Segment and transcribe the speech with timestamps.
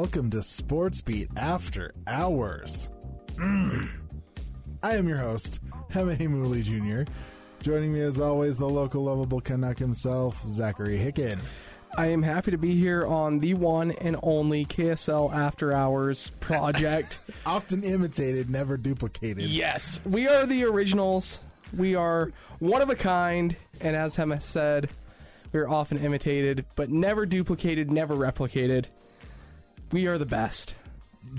[0.00, 2.88] Welcome to Sports Beat After Hours.
[3.34, 3.88] Mm.
[4.84, 5.58] I am your host,
[5.90, 7.10] Heme Mooley Jr.
[7.60, 11.40] Joining me as always, the local lovable Canuck himself, Zachary Hicken.
[11.96, 17.18] I am happy to be here on the one and only KSL After Hours project.
[17.44, 19.50] Often imitated, never duplicated.
[19.50, 21.40] yes, we are the originals.
[21.76, 24.90] We are one of a kind, and as Hema said,
[25.50, 28.84] we are often imitated, but never duplicated, never replicated.
[29.92, 30.74] We are the best.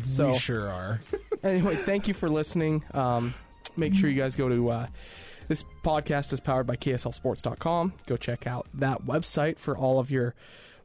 [0.03, 1.01] So, we sure are.
[1.43, 2.83] anyway, thank you for listening.
[2.93, 3.33] Um,
[3.77, 4.87] make sure you guys go to uh,
[5.47, 7.93] this podcast is powered by KSLSports.com.
[8.05, 10.35] Go check out that website for all of your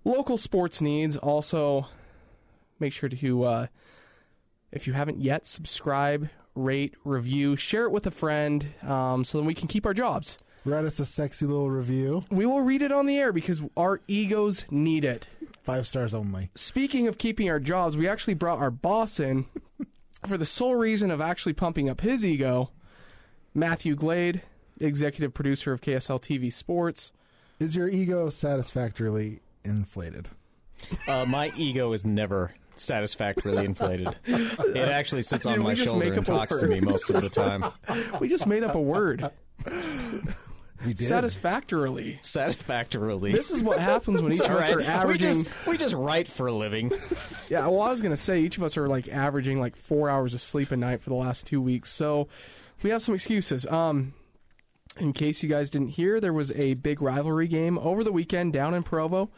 [0.05, 1.17] local sports needs.
[1.17, 1.87] Also,
[2.81, 3.67] make sure to, uh,
[4.73, 9.45] if you haven't yet, subscribe, rate, review, share it with a friend um, so that
[9.45, 10.39] we can keep our jobs.
[10.65, 12.23] Write us a sexy little review.
[12.31, 15.27] We will read it on the air because our egos need it.
[15.65, 16.51] Five stars only.
[16.55, 19.47] Speaking of keeping our jobs, we actually brought our boss in
[20.29, 22.71] for the sole reason of actually pumping up his ego.
[23.55, 24.43] Matthew Glade,
[24.79, 27.13] executive producer of KSL TV Sports.
[27.59, 30.29] Is your ego satisfactorily inflated?
[31.09, 34.09] Uh, my ego is never satisfactorily inflated.
[34.27, 37.09] It actually sits Dude, on my shoulder make and up a talks to me most
[37.09, 37.65] of the time.
[38.21, 39.31] We just made up a word.
[40.85, 41.07] We did.
[41.09, 42.19] Satisfactorily.
[42.21, 43.33] Satisfactorily.
[43.33, 44.79] This is what happens when each of us are right.
[44.79, 45.45] We averaging.
[45.45, 46.93] just, we just write for a living.
[47.51, 50.33] Yeah, well, I was gonna say each of us are like averaging like four hours
[50.33, 52.27] of sleep a night for the last two weeks, so
[52.83, 53.67] we have some excuses.
[53.67, 54.15] Um,
[54.99, 58.53] in case you guys didn't hear, there was a big rivalry game over the weekend
[58.55, 59.31] down in Provo.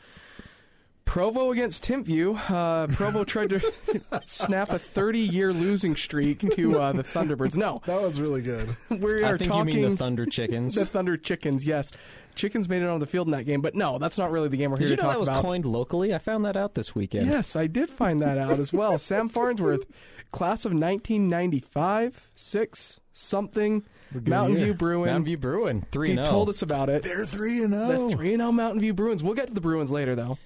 [1.07, 2.39] Provo against Timpview.
[2.51, 3.61] Uh, Provo tried to
[4.27, 7.57] snap a 30-year losing streak to uh, the Thunderbirds.
[7.57, 8.77] No, That was really good.
[8.91, 10.75] we are I think talking you mean the Thunder Chickens.
[10.77, 11.65] the Thunder Chickens.
[11.67, 11.93] Yes,
[12.35, 14.59] chickens made it on the field in that game, but no, that's not really the
[14.59, 15.43] game we're Did here you to know talk that was about.
[15.43, 16.15] coined locally?
[16.15, 17.29] I found that out this weekend.
[17.29, 18.99] Yes, I did find that out as well.
[19.07, 19.87] Sam Farnsworth,
[20.33, 23.85] class of 1995, 6, something,
[24.27, 24.65] Mountain year.
[24.67, 25.07] View Bruin.
[25.07, 26.27] Mountain View Bruin, 3 0.
[26.27, 27.05] told us about it.
[27.05, 28.09] They're 3 and The 0.
[28.11, 29.23] 3 0 Mountain View Bruins.
[29.23, 30.37] We'll get to the Bruins later, though.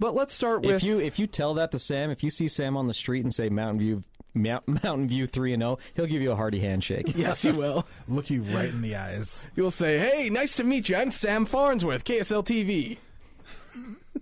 [0.00, 0.76] But let's start with.
[0.76, 3.22] If you if you tell that to Sam, if you see Sam on the street
[3.22, 4.02] and say Mountain View
[4.34, 7.12] Mountain View 3 and 0, he'll give you a hearty handshake.
[7.16, 7.86] yes, he will.
[8.08, 9.48] Look you right in the eyes.
[9.54, 10.96] He will say, Hey, nice to meet you.
[10.96, 12.96] I'm Sam Farnsworth, KSL TV.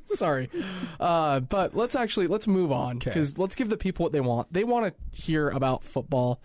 [0.07, 0.51] Sorry.
[0.99, 3.11] Uh, but let's actually let's move on Okay.
[3.11, 4.53] because let's give the people what they want.
[4.53, 6.41] They want to hear about football.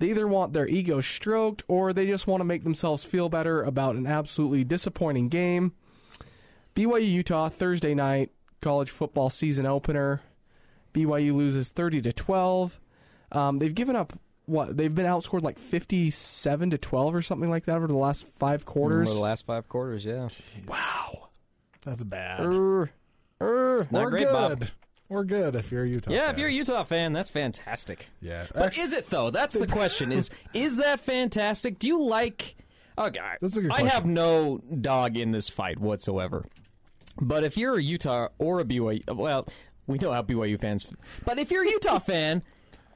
[0.00, 3.62] They either want their ego stroked or they just want to make themselves feel better
[3.62, 5.72] about an absolutely disappointing game.
[6.74, 10.20] BYU Utah Thursday night college football season opener.
[10.94, 12.80] BYU loses 30 to 12.
[13.32, 14.76] Um, they've given up what?
[14.76, 18.64] They've been outscored like 57 to 12 or something like that over the last 5
[18.64, 19.08] quarters.
[19.08, 20.28] Over the last five quarters, yeah.
[20.66, 21.28] Wow.
[21.84, 22.40] That's bad.
[22.40, 22.90] Err,
[23.40, 23.78] err.
[23.90, 24.32] Not or great, good.
[24.32, 24.64] Bob.
[25.08, 26.12] Or good if you're a Utah.
[26.12, 26.30] Yeah, fan.
[26.30, 28.06] if you're a Utah fan, that's fantastic.
[28.20, 28.46] Yeah.
[28.54, 29.30] But Actually, is it though?
[29.30, 30.12] That's the question.
[30.12, 31.78] Is is that fantastic?
[31.80, 32.54] Do you like?
[32.96, 36.44] Okay, That's a good I have no dog in this fight whatsoever.
[37.20, 39.46] But if you're a Utah or a BYU, well,
[39.86, 40.86] we know how BYU fans.
[41.24, 42.42] But if you're a Utah fan,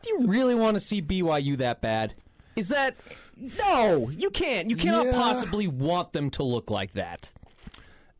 [0.02, 2.14] do you really want to see BYU that bad?
[2.56, 2.96] Is that
[3.36, 4.10] no?
[4.10, 4.70] You can't.
[4.70, 5.12] You cannot Yeah.
[5.12, 7.32] possibly want them to look like that.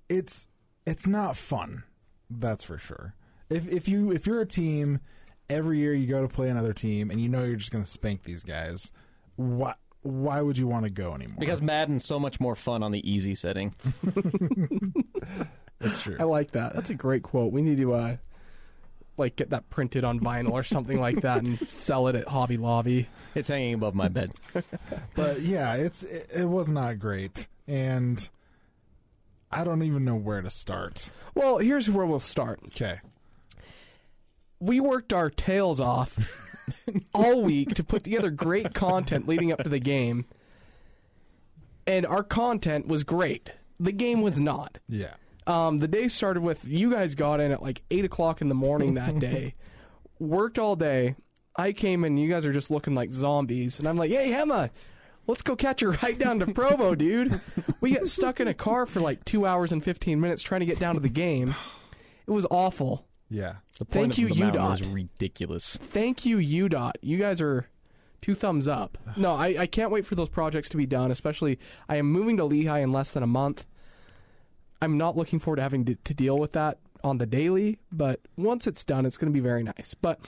[0.09, 0.49] it's
[0.87, 1.85] it's not fun.
[2.29, 3.15] That's for sure.
[3.49, 5.01] If if you if you're a team
[5.49, 7.91] every year you go to play another team and you know you're just going to
[7.91, 8.91] spank these guys.
[9.37, 9.75] Why?
[10.03, 11.37] Why would you want to go anymore?
[11.39, 13.75] Because Madden's so much more fun on the easy setting.
[15.85, 16.17] that's true.
[16.19, 16.75] I like that.
[16.75, 17.53] That's a great quote.
[17.53, 18.17] We need to uh,
[19.17, 22.57] like get that printed on vinyl or something like that and sell it at Hobby
[22.57, 23.09] Lobby.
[23.35, 24.33] It's hanging above my bed.
[25.15, 28.29] but yeah, it's it, it was not great, and
[29.53, 31.11] I don't even know where to start.
[31.35, 32.61] Well, here's where we'll start.
[32.69, 32.99] Okay,
[34.59, 36.41] We worked our tails off
[37.15, 40.27] all week to put together great content leading up to the game.
[41.87, 43.51] And our content was great.
[43.79, 44.79] The game was not.
[44.89, 45.15] yeah,
[45.47, 48.55] Um, the day started with you guys got in at like eight o'clock in the
[48.55, 49.55] morning that day,
[50.19, 51.17] worked all day.
[51.57, 54.71] I came in, you guys are just looking like zombies, and I'm like, "Hey, Emma,
[55.27, 57.41] let's go catch a ride down to Provo, dude."
[57.81, 60.67] We get stuck in a car for like two hours and fifteen minutes trying to
[60.67, 61.55] get down to the game.
[62.27, 63.07] It was awful.
[63.29, 63.57] yeah.
[63.79, 64.71] The point Thank point you, of the mountain UDOT.
[64.71, 65.77] was ridiculous.
[65.93, 66.93] Thank you, UDOT.
[67.03, 67.69] You guys are
[68.23, 68.97] two thumbs up.
[69.17, 71.11] No, I, I can't wait for those projects to be done.
[71.11, 71.59] Especially,
[71.89, 73.67] I am moving to Lehi in less than a month.
[74.83, 78.21] I'm not looking forward to having to, to deal with that on the daily, but
[78.37, 79.95] once it's done, it's going to be very nice.
[80.01, 80.21] But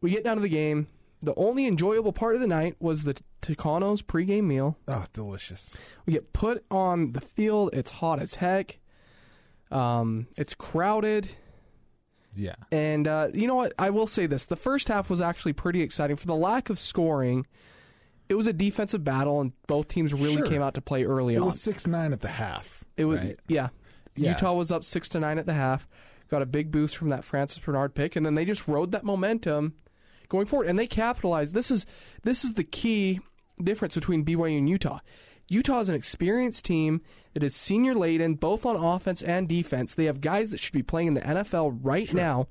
[0.00, 0.88] we get down to the game.
[1.22, 4.76] The only enjoyable part of the night was the Tucanos pregame meal.
[4.86, 5.74] Oh, delicious.
[6.06, 7.70] We get put on the field.
[7.72, 8.78] It's hot as heck.
[9.70, 11.28] Um, it's crowded.
[12.36, 13.72] Yeah, And uh, you know what?
[13.78, 16.80] I will say this: the first half was actually pretty exciting for the lack of
[16.80, 17.46] scoring.
[18.28, 20.46] It was a defensive battle, and both teams really Sure.
[20.46, 21.46] came out to play early it on.
[21.46, 22.83] was six nine at the half.
[22.96, 23.38] It was, right?
[23.48, 23.68] yeah.
[24.16, 24.30] Yeah.
[24.30, 25.88] Utah was up six to nine at the half.
[26.28, 29.04] Got a big boost from that Francis Bernard pick, and then they just rode that
[29.04, 29.74] momentum
[30.28, 31.54] going forward, and they capitalized.
[31.54, 31.84] This is
[32.22, 33.20] this is the key
[33.62, 35.00] difference between BYU and Utah.
[35.48, 37.02] Utah is an experienced team
[37.34, 39.94] that is senior laden, both on offense and defense.
[39.94, 42.48] They have guys that should be playing in the NFL right now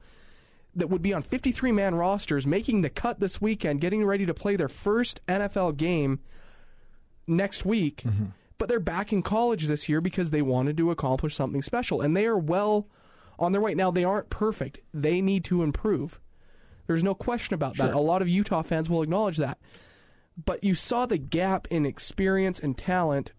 [0.75, 4.34] that would be on 53 man rosters, making the cut this weekend, getting ready to
[4.34, 6.19] play their first NFL game
[7.28, 8.04] next week.
[8.06, 8.25] Mm-hmm.
[8.63, 12.00] But they're back in college this year because they wanted to accomplish something special.
[12.00, 12.88] And they are well
[13.38, 13.75] on their way.
[13.75, 16.21] Now, they aren't perfect, they need to improve.
[16.88, 17.88] There's no question about that.
[17.88, 17.94] Sure.
[17.94, 19.57] A lot of Utah fans will acknowledge that.
[20.45, 23.33] But you saw the gap in experience and talent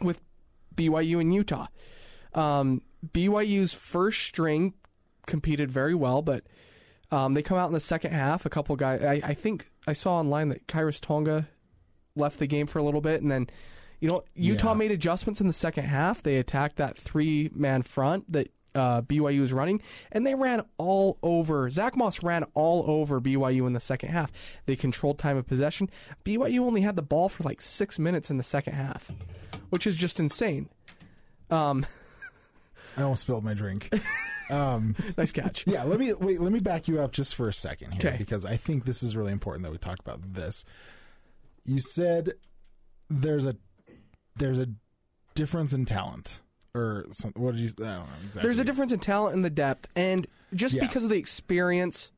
[0.00, 0.20] with
[0.74, 1.68] BYU and Utah.
[2.34, 4.74] Um, BYU's first string
[5.28, 6.42] competed very well, but
[7.12, 8.44] um, they come out in the second half.
[8.44, 11.46] A couple guys, I, I think I saw online that Khyiris Tonga
[12.16, 13.46] left the game for a little bit, and then
[14.04, 14.74] you know Utah Yeah.
[14.74, 16.22] made adjustments in the second half.
[16.22, 19.80] They attacked that three man front that uh, BYU was running,
[20.12, 21.70] and they ran all over.
[21.70, 24.30] Zach Moss ran all over BYU in the second half.
[24.66, 25.88] They controlled time of possession.
[26.22, 29.10] BYU only had the ball for like six minutes in the second half,
[29.70, 30.68] which is just insane.
[31.50, 31.86] Um,
[32.98, 33.88] I almost spilled my drink.
[34.50, 35.64] um, nice catch.
[35.66, 36.42] yeah, let me wait.
[36.42, 38.18] Let me back you up just for a second here, Okay.
[38.18, 40.62] because I think this is really important that we talk about this.
[41.64, 42.32] You said
[43.08, 43.56] there's a
[44.36, 44.68] there's a
[45.34, 46.42] difference in talent,
[46.74, 47.68] or some, what did you?
[47.78, 48.42] I don't know exactly.
[48.42, 50.82] There's a difference in talent and the depth, and just Yeah.
[50.86, 52.10] because of the experience,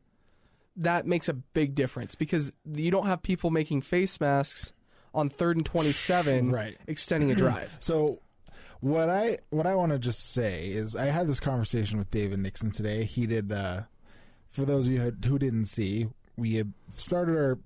[0.76, 4.72] that makes a big difference because you don't have people making face masks
[5.14, 6.76] on third and twenty-seven, Right.
[6.86, 7.74] extending a drive.
[7.80, 8.20] So
[8.80, 12.40] what I what I want to just say is I had this conversation with David
[12.40, 13.04] Nixon today.
[13.04, 13.82] He did uh
[14.50, 17.58] for those of you who- who didn't see, we had started our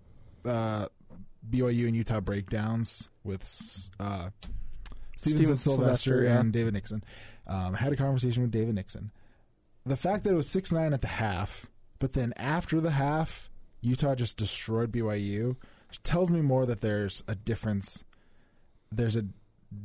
[0.44, 0.87] uh
[1.48, 4.30] BYU and Utah breakdowns with uh
[5.20, 6.40] Stevenson Steven Sylvester, yeah.
[6.40, 7.04] and David Nixon.
[7.47, 9.11] Um, had a conversation with David Nixon.
[9.85, 11.66] The fact that it was six nine at the half,
[11.99, 13.50] but then after the half,
[13.82, 15.56] Utah just destroyed BYU,
[16.02, 18.04] tells me more that there's a difference.
[18.90, 19.26] There's a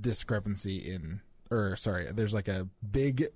[0.01, 1.21] discrepancy in,
[1.51, 3.27] or sorry, there's like a big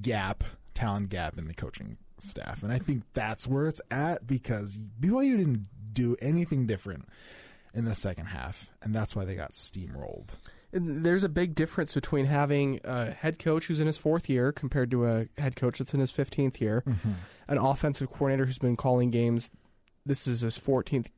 [0.00, 4.76] gap, talent gap in the coaching staff, and I think that's where it's at because
[4.76, 7.08] BYU didn't do anything different
[7.74, 10.30] in the second half, and that's why they got steamrolled.
[10.72, 14.52] And There's a big difference between having a head coach who's in his fourth year
[14.52, 17.12] compared to a head coach that's in his 15th year, mm-hmm.
[17.48, 19.50] an offensive coordinator who's been calling games.
[20.06, 21.08] This is his 14th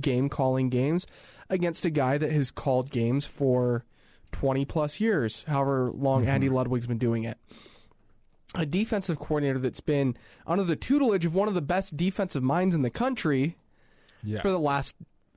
[0.00, 1.06] game calling games
[1.50, 3.84] against a guy that has called games for
[4.32, 6.30] 20 plus years, however long mm-hmm.
[6.30, 7.38] Andy Ludwig's been doing it.
[8.54, 10.16] A defensive coordinator that's been
[10.46, 13.56] under the tutelage of one of the best defensive minds in the country
[14.22, 14.94] Yeah, for the last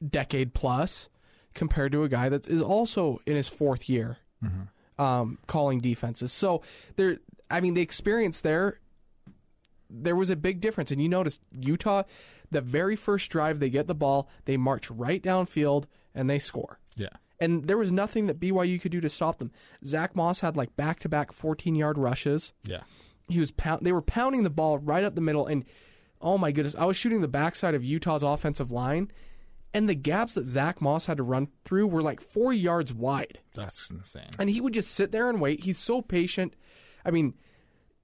[0.10, 1.08] decade plus
[1.54, 4.18] compared to a guy that is also in his fourth year
[4.98, 6.32] um, calling defenses.
[6.32, 6.62] So
[6.96, 7.18] there,
[7.50, 8.80] I mean, the experience there,
[9.90, 10.92] there was a big difference.
[10.92, 12.04] And you notice Utah,
[12.52, 16.80] the very first drive, they get the ball, they march right downfield, and they score.
[16.96, 17.10] yeah,
[17.40, 19.52] And there was nothing that BYU could do to stop them.
[19.86, 22.82] Zach Moss had like back to back 14 yard rushes yeah.
[23.28, 25.66] he was pound, they were pounding the ball right up the middle and
[26.22, 26.75] Oh my goodness.
[26.75, 29.12] I was shooting the backside of Utah's offensive line,
[29.75, 33.39] and the gaps that Zach Moss had to run through were like four yards wide.
[33.53, 34.29] That's insane.
[34.39, 35.65] And he would just sit there and wait.
[35.65, 36.53] He's so patient.
[37.03, 37.34] I mean,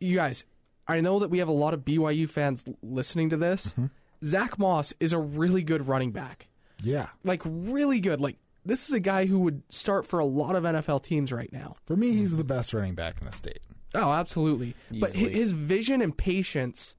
[0.02, 0.44] you guys,
[0.86, 3.68] I know that we have a lot of BYU fans listening to this.
[3.68, 3.86] Mm-hmm.
[4.22, 6.50] Zach Moss is a really good running back.
[6.84, 7.08] Yeah.
[7.24, 8.20] Like, really good.
[8.20, 8.36] Like,
[8.66, 11.76] this is a guy who would start for a lot of NFL teams right now.
[11.86, 13.62] For me, he's the best running back in the state.
[13.96, 14.76] Oh, absolutely.
[14.92, 16.96] But his vision and patience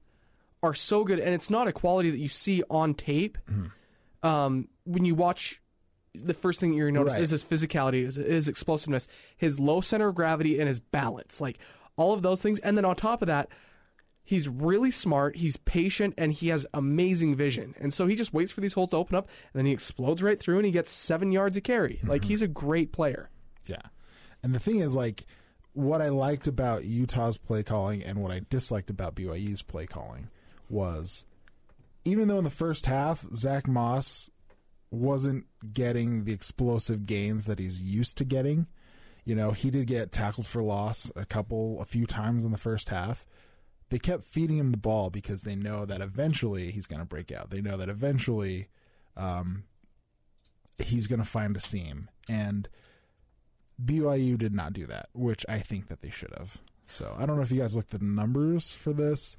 [0.63, 3.37] are so good, and it's not a quality that you see on tape.
[3.49, 3.67] Mm-hmm.
[4.23, 5.61] Um, when you watch,
[6.15, 7.21] the first thing you're notice Right.
[7.21, 11.41] is his physicality, is his explosiveness, his low center of gravity, and his balance.
[11.41, 11.57] Like
[11.97, 13.49] all of those things, and then on top of that,
[14.23, 15.35] he's really smart.
[15.35, 17.75] He's patient, and he has amazing vision.
[17.79, 20.23] And so he just waits for these holes to open up, and then he explodes
[20.23, 21.99] right through, and he gets seven yards of carry.
[22.03, 23.29] Like he's a great player.
[23.67, 23.81] Yeah.
[24.41, 25.25] And the thing is, like,
[25.73, 30.29] what I liked about Utah's play calling and what I disliked about BYU's play calling
[30.69, 31.25] was
[32.05, 34.29] even though in the first half, Zach Moss
[34.91, 38.67] wasn't getting the explosive gains that he's used to getting,
[39.25, 42.57] you know, he did get tackled for loss a couple, a few times in the
[42.57, 43.25] first half.
[43.89, 47.31] They kept feeding him the ball because they know that eventually he's going to break
[47.31, 47.49] out.
[47.49, 48.69] They know that eventually
[49.15, 49.63] um,
[50.77, 52.09] he's going to find a seam.
[52.27, 52.67] And
[53.83, 56.57] BYU did not do that, which I think that they should have.
[56.85, 59.37] So I don't know if you guys looked at the numbers for this.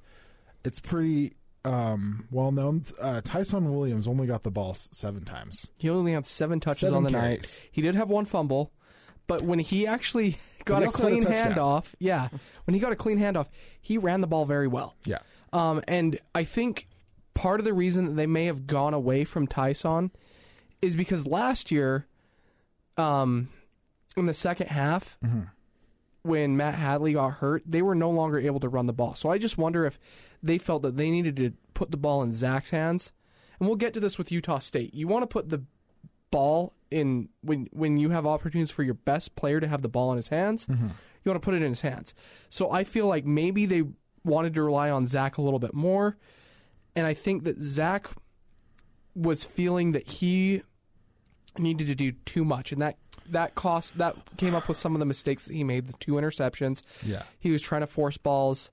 [0.64, 2.85] It's pretty um, well known.
[3.00, 5.71] Uh, Tyson Williams only got the ball seven times.
[5.76, 7.59] He only had seven touches Seven on the carries.
[7.59, 7.68] night.
[7.73, 8.73] He did have one fumble,
[9.26, 12.28] but when he actually got he a had a clean handoff, yeah,
[12.64, 13.49] when he got a clean handoff,
[13.80, 14.97] he ran the ball very well.
[15.04, 15.18] Yeah.
[15.52, 16.88] Um, and I think
[17.35, 20.11] part of the reason that they may have gone away from Tyson
[20.83, 22.06] is because last year,
[22.97, 23.49] um,
[24.16, 25.16] in the second half,
[26.23, 29.14] when Matt Hadley got hurt, they were no longer able to run the ball.
[29.14, 29.99] So I just wonder if
[30.44, 33.12] they felt that they needed to put the ball in Zach's hands.
[33.58, 34.94] And we'll get to this with Utah State.
[34.94, 35.62] You want to put the
[36.30, 40.10] ball in when when you have opportunities for your best player to have the ball
[40.10, 40.66] in his hands.
[40.66, 40.88] Mm-hmm.
[40.88, 42.14] You want to put it in his hands.
[42.50, 43.84] So I feel like maybe they
[44.24, 46.16] wanted to rely on Zach a little bit more,
[46.94, 48.10] and I think that Zach
[49.14, 50.62] was feeling that he
[51.56, 52.98] needed to do too much, and that
[53.30, 55.86] that cost that came up with some of the mistakes that he made.
[55.86, 56.82] The two interceptions.
[57.04, 57.22] Yeah.
[57.38, 58.70] He was trying to force balls,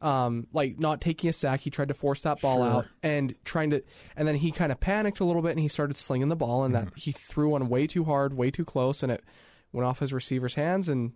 [0.00, 1.60] um, like not taking a sack.
[1.60, 2.66] He tried to force that ball Sure.
[2.66, 3.82] out and trying to,
[4.16, 6.64] and then he kind of panicked a little bit and he started slinging the ball,
[6.64, 9.24] and that he threw one way too hard, way too close, and it
[9.72, 11.12] went off his receiver's hands and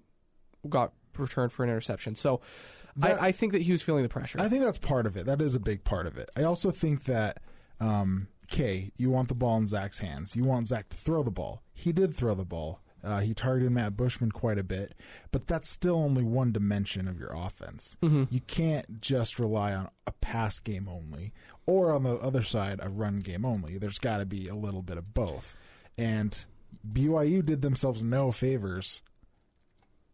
[0.68, 2.14] got returned for an interception.
[2.16, 2.40] So.
[2.96, 4.38] That- I, I think that he was feeling the pressure.
[4.38, 5.24] I think that's part of it.
[5.24, 6.28] That is a big part of it.
[6.36, 7.38] I also think that,
[7.80, 10.36] um, Kay, you want the ball in Zach's hands.
[10.36, 11.62] You want Zach to throw the ball.
[11.72, 12.80] He did throw the ball.
[13.04, 14.94] Uh, he targeted Matt Bushman quite a bit,
[15.32, 17.96] but that's still only one dimension of your offense.
[18.30, 21.32] You can't just rely on a pass game only,
[21.66, 23.76] or on the other side, a run game only.
[23.78, 25.56] There's got to be a little bit of both.
[25.98, 26.44] And
[26.92, 29.02] BYU did themselves no favors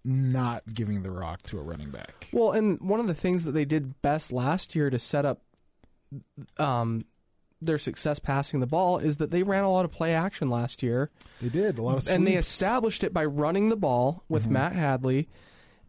[0.04, 2.28] not giving the rock to a running back.
[2.32, 5.42] Well, and one of the things that they did best last year to set up
[6.58, 7.04] um,
[7.60, 10.82] their success passing the ball is that they ran a lot of play action last
[10.82, 11.10] year,
[11.40, 14.54] They did a lot of and they established it by running the ball with mm-hmm.
[14.54, 15.28] Matt Hadley.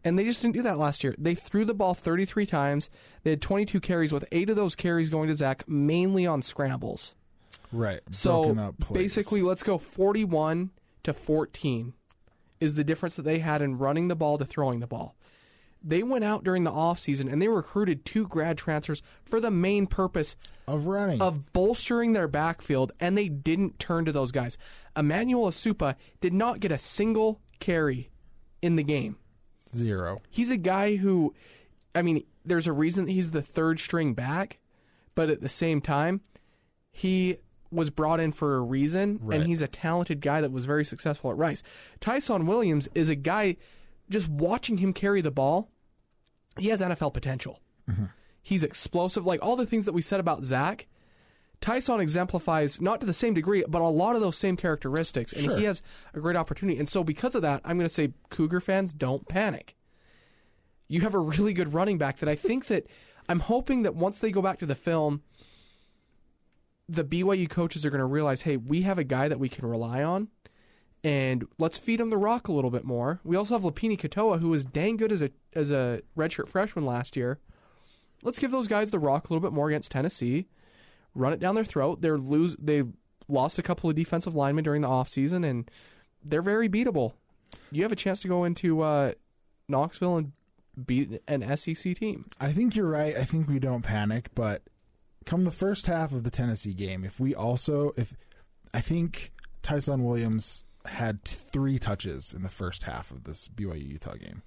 [0.02, 1.14] And they just didn't do that last year.
[1.18, 2.88] They threw the ball 33 times.
[3.22, 7.14] They had 22 carries, with eight of those carries going to Zach, mainly on scrambles.
[7.70, 8.00] Right.
[8.10, 10.70] So basically, let's go 41
[11.02, 11.92] to 14
[12.60, 15.16] is the difference that they had in running the ball to throwing the ball.
[15.82, 19.86] They went out during the offseason and they recruited two grad transfers for the main
[19.86, 20.36] purpose
[20.68, 21.20] of running.
[21.22, 24.58] of bolstering their backfield, and they didn't turn to those guys.
[24.96, 28.10] Emmanuel Esukpa did not get a single carry
[28.62, 29.16] in the game.
[29.74, 30.20] Zero.
[30.30, 31.34] He's a guy who,
[31.94, 34.58] I mean, there's a reason he's the third string back,
[35.14, 36.20] but at the same time,
[36.92, 37.36] he
[37.70, 39.38] was brought in for a reason, Right.
[39.38, 41.62] and he's a talented guy that was very successful at Rice.
[42.00, 43.56] Tyson Williams is a guy,
[44.10, 45.70] just watching him carry the ball,
[46.58, 47.60] he has NFL potential.
[47.88, 48.06] Mm-hmm.
[48.42, 49.24] He's explosive.
[49.24, 50.86] Like all the things that we said about Zach,
[51.60, 55.44] Tyson exemplifies not to the same degree, but a lot of those same characteristics, and
[55.44, 55.58] Sure.
[55.58, 55.82] he has
[56.14, 56.78] a great opportunity.
[56.78, 59.76] And so, because of that, I'm going to say, Cougar fans, don't panic.
[60.88, 62.86] You have a really good running back that I think that
[63.28, 65.22] I'm hoping that once they go back to the film,
[66.88, 69.66] the BYU coaches are going to realize, hey, we have a guy that we can
[69.66, 70.28] rely on,
[71.02, 73.20] and let's feed him the rock a little bit more.
[73.24, 76.84] We also have Lopini Katoa, who was dang good as a as a redshirt freshman
[76.84, 77.38] last year.
[78.22, 80.46] Let's give those guys the rock a little bit more against Tennessee.
[81.14, 82.02] Run it down their throat.
[82.02, 82.56] They're lose.
[82.56, 82.84] They
[83.28, 85.70] lost a couple of defensive linemen during the offseason, and
[86.22, 87.14] they're very beatable.
[87.72, 89.12] You have a chance to go into uh,
[89.68, 90.32] Knoxville and
[90.86, 92.26] beat an SEC team.
[92.38, 93.16] I think you're right.
[93.16, 94.62] I think we don't panic, but
[95.24, 98.14] come the first half of the Tennessee game, if we also if
[98.72, 104.14] I think Tyson Williams had three touches in the first half of this BYU Utah
[104.14, 104.42] game.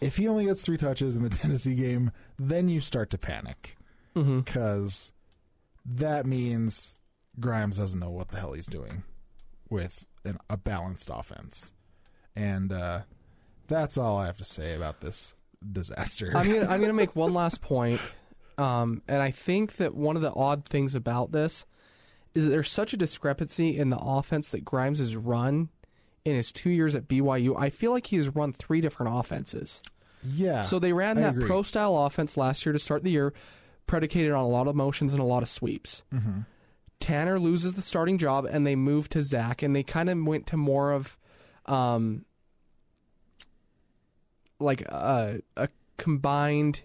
[0.00, 3.76] If he only gets three touches in the Tennessee game, then you start to panic
[4.14, 4.38] Mm-hmm.
[4.40, 5.12] because
[5.84, 6.96] that means
[7.38, 9.02] Grimes doesn't know what the hell he's doing
[9.68, 11.74] with an, a balanced offense,
[12.34, 13.00] and uh,
[13.68, 15.34] that's all I have to say about this
[15.70, 16.32] disaster.
[16.34, 18.00] I'm gonna I'm gonna make one last point,
[18.56, 21.66] um, and I think that one of the odd things about this
[22.36, 25.70] is that there's such a discrepancy in the offense that Grimes has run
[26.24, 27.54] in his two years at BYU.
[27.58, 29.80] I feel like he has run three different offenses.
[30.22, 30.62] yeah.
[30.62, 31.46] So they ran I that agree.
[31.46, 33.32] pro style offense last year to start the year,
[33.86, 36.02] predicated on a lot of motions and a lot of sweeps.
[36.12, 36.40] hmm
[36.98, 40.46] Tanner loses the starting job, and they move to Zach, and they kind of went
[40.46, 41.18] to more of,
[41.66, 42.24] um,
[44.58, 46.82] like a a combined,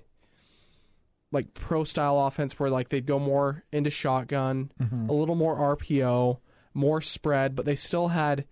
[1.32, 5.10] like pro style offense where like they'd go more into shotgun, Mm-hmm.
[5.10, 6.40] a little more RPO,
[6.74, 8.46] more spread, but they still had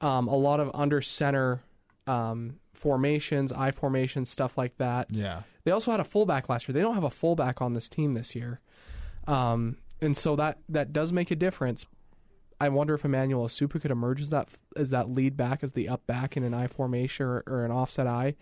[0.00, 1.62] um, a lot of under center
[2.06, 5.08] um, formations, I formations, stuff like that.
[5.10, 5.42] Yeah.
[5.64, 6.74] They also had a fullback last year.
[6.74, 8.60] They don't have a fullback on this team this year,
[9.26, 11.86] um, and so that that does make a difference.
[12.60, 15.88] I wonder if Emmanuel Esukpa could emerge as that as that lead back, as the
[15.88, 18.36] up back in an I formation or, or an offset I,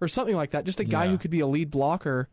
[0.00, 0.64] or something like that.
[0.64, 1.12] Just a guy Yeah.
[1.12, 2.28] who could be a lead blocker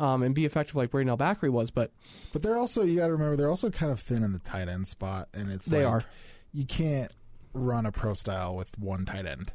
[0.00, 1.70] um, and be effective like Braden Bakri was.
[1.70, 1.92] But
[2.32, 4.68] But they're also you got to remember they're also kind of thin in the tight
[4.68, 6.04] end spot, and it's They like, are.
[6.52, 7.12] You can't
[7.52, 9.52] run a pro style with one tight end,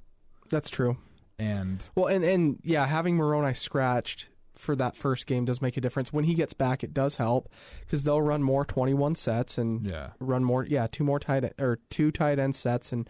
[0.50, 0.98] that's true.
[1.38, 5.82] and Well, and and yeah, having Moroni scratched for that first game does make a
[5.82, 6.14] difference.
[6.14, 7.50] When he gets back, it does help
[7.82, 10.66] because they'll run more twenty-one sets and yeah, run more.
[10.66, 13.10] Yeah, two more tight or two tight end sets and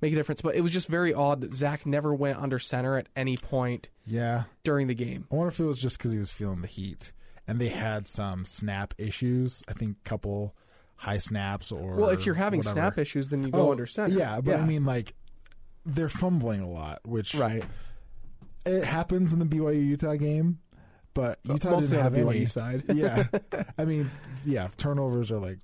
[0.00, 0.40] make a difference.
[0.42, 3.88] But it was just very odd that Zach never went under center at any point
[4.06, 4.44] yeah.
[4.64, 5.26] during the game.
[5.30, 7.12] I wonder if it was just because he was feeling the heat,
[7.46, 9.62] and they had some snap issues.
[9.68, 10.54] I think a couple
[10.96, 12.74] high snaps or Well, if you're having whatever.
[12.74, 14.18] snap issues, then you go Oh, under center.
[14.18, 15.14] Yeah, but I mean like
[15.86, 17.64] they're fumbling a lot, which right.
[18.66, 20.58] it happens in the BYU Utah game,
[21.14, 22.40] but Utah Mostly didn't have the any.
[22.44, 22.82] BYU side.
[22.92, 23.24] yeah,
[23.78, 24.10] I mean,
[24.44, 25.58] yeah, turnovers are like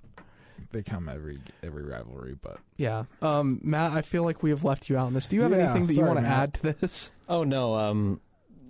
[0.71, 3.05] they come every every rivalry, but Yeah.
[3.21, 5.27] Um, Matt, I feel like we have left you out on this.
[5.27, 7.11] Do you have Yeah, anything that you want to add to this?
[7.27, 8.21] Oh no, um,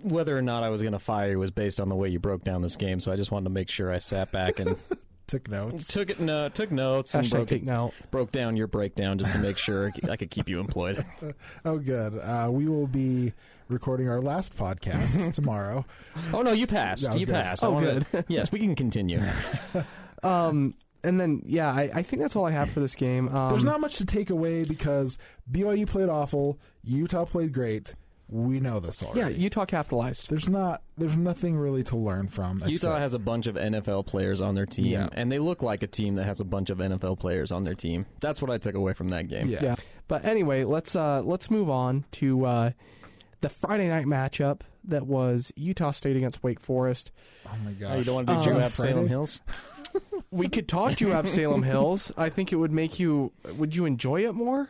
[0.02, 2.18] whether or not I was going to fire you was based on the way you
[2.18, 3.00] broke down this game.
[3.00, 4.76] So I just wanted to make sure I sat back and
[5.26, 5.88] took notes.
[5.92, 7.92] took it, no, took notes and Hashtag broke, take note.
[8.10, 11.04] broke down your breakdown just to make sure I could keep you employed.
[11.66, 12.18] oh, good.
[12.18, 13.32] Uh, we will be
[13.68, 15.84] recording our last podcast tomorrow.
[16.32, 17.08] Oh no, you passed.
[17.12, 17.34] Oh, you good.
[17.34, 17.64] passed.
[17.64, 18.24] I Oh, wanna- good.
[18.28, 19.20] yes, we can continue.
[20.22, 20.74] Um,
[21.06, 23.28] and then yeah, I, I think that's all I have for this game.
[23.34, 25.16] Um, There's not much to take away because
[25.50, 27.94] BYU played awful, Utah played great.
[28.28, 29.20] We know this already.
[29.20, 30.28] yeah, Utah capitalized.
[30.30, 30.82] there's not.
[30.98, 32.56] There's nothing really to learn from.
[32.58, 35.08] Utah except- has a bunch of NFL players on their team, Yeah.
[35.12, 37.76] and they look like a team that has a bunch of NFL players on their
[37.76, 38.04] team.
[38.20, 39.48] That's what I took away from that game.
[39.48, 39.62] Yeah.
[39.62, 39.74] Yeah.
[40.08, 42.70] But anyway, let's uh let's move on to uh
[43.42, 47.12] the Friday night matchup that was Utah State against Wake Forest.
[47.46, 47.90] Oh my gosh.
[47.92, 48.90] Oh, you don't want to do Um, Joab Friday?
[48.92, 49.40] Salem Hills?
[50.30, 52.12] We could talk to you at Salem Hills.
[52.16, 54.68] I think it would make you would you enjoy it more?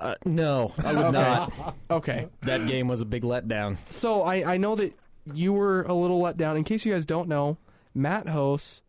[0.00, 1.76] Uh, no, I would not.
[1.90, 2.28] Okay.
[2.42, 3.76] That game was a big letdown.
[3.90, 4.94] So I, I know that
[5.32, 6.56] you were a little let down.
[6.56, 7.58] In case you guys don't know,
[7.94, 8.80] Matt hosts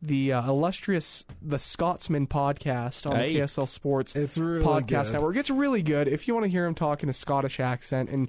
[0.00, 3.32] the uh, illustrious The Scotsman podcast on Hey.
[3.34, 5.12] the KSL Sports It's really podcast good.
[5.14, 5.36] network.
[5.36, 6.06] It's really good.
[6.06, 8.28] If you want to hear him talk in a Scottish accent and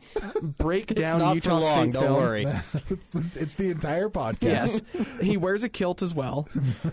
[0.57, 1.73] break It's down not Utah for long.
[1.83, 2.43] State Don't film, worry.
[2.89, 4.41] it's, the, it's the entire podcast.
[4.41, 4.81] Yes,
[5.21, 6.47] he wears a kilt as well.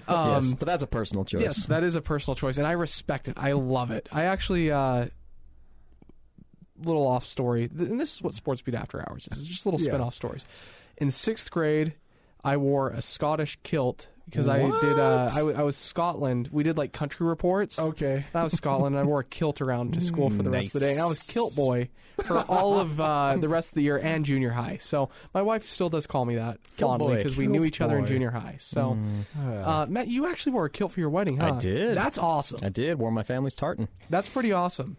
[0.09, 1.41] Um, yes, but that's a personal choice.
[1.41, 3.39] Yes, that is a personal choice, and I respect it.
[3.39, 4.09] I love it.
[4.13, 5.07] I actually, uh,
[6.85, 9.39] little off story, and this is what Sports Beat After Hours is.
[9.39, 9.87] It's just little Yeah.
[9.87, 10.45] spin off stories.
[10.99, 11.95] In sixth grade,
[12.45, 14.99] I wore a Scottish kilt because I did.
[14.99, 16.49] Uh, I, w- I was Scotland.
[16.53, 17.79] We did like country reports.
[17.79, 18.25] Okay.
[18.35, 20.81] I was Scotland, and I wore a kilt around to school for the rest of
[20.81, 20.93] the day.
[20.93, 21.89] And I was kilt boy
[22.25, 24.79] for all of uh, the rest of the year and junior high.
[24.81, 27.17] So my wife still does call me that Kilt fondly boy.
[27.19, 28.09] because we knew Kilt each other in boy.
[28.09, 28.57] junior high.
[28.59, 28.99] So,
[29.39, 31.55] uh, Matt, you actually wore a kilt for your wedding, huh?
[31.55, 31.97] I did.
[31.97, 32.59] That's awesome.
[32.63, 32.99] I did.
[32.99, 33.89] Wore my family's tartan.
[34.11, 34.97] That's pretty awesome.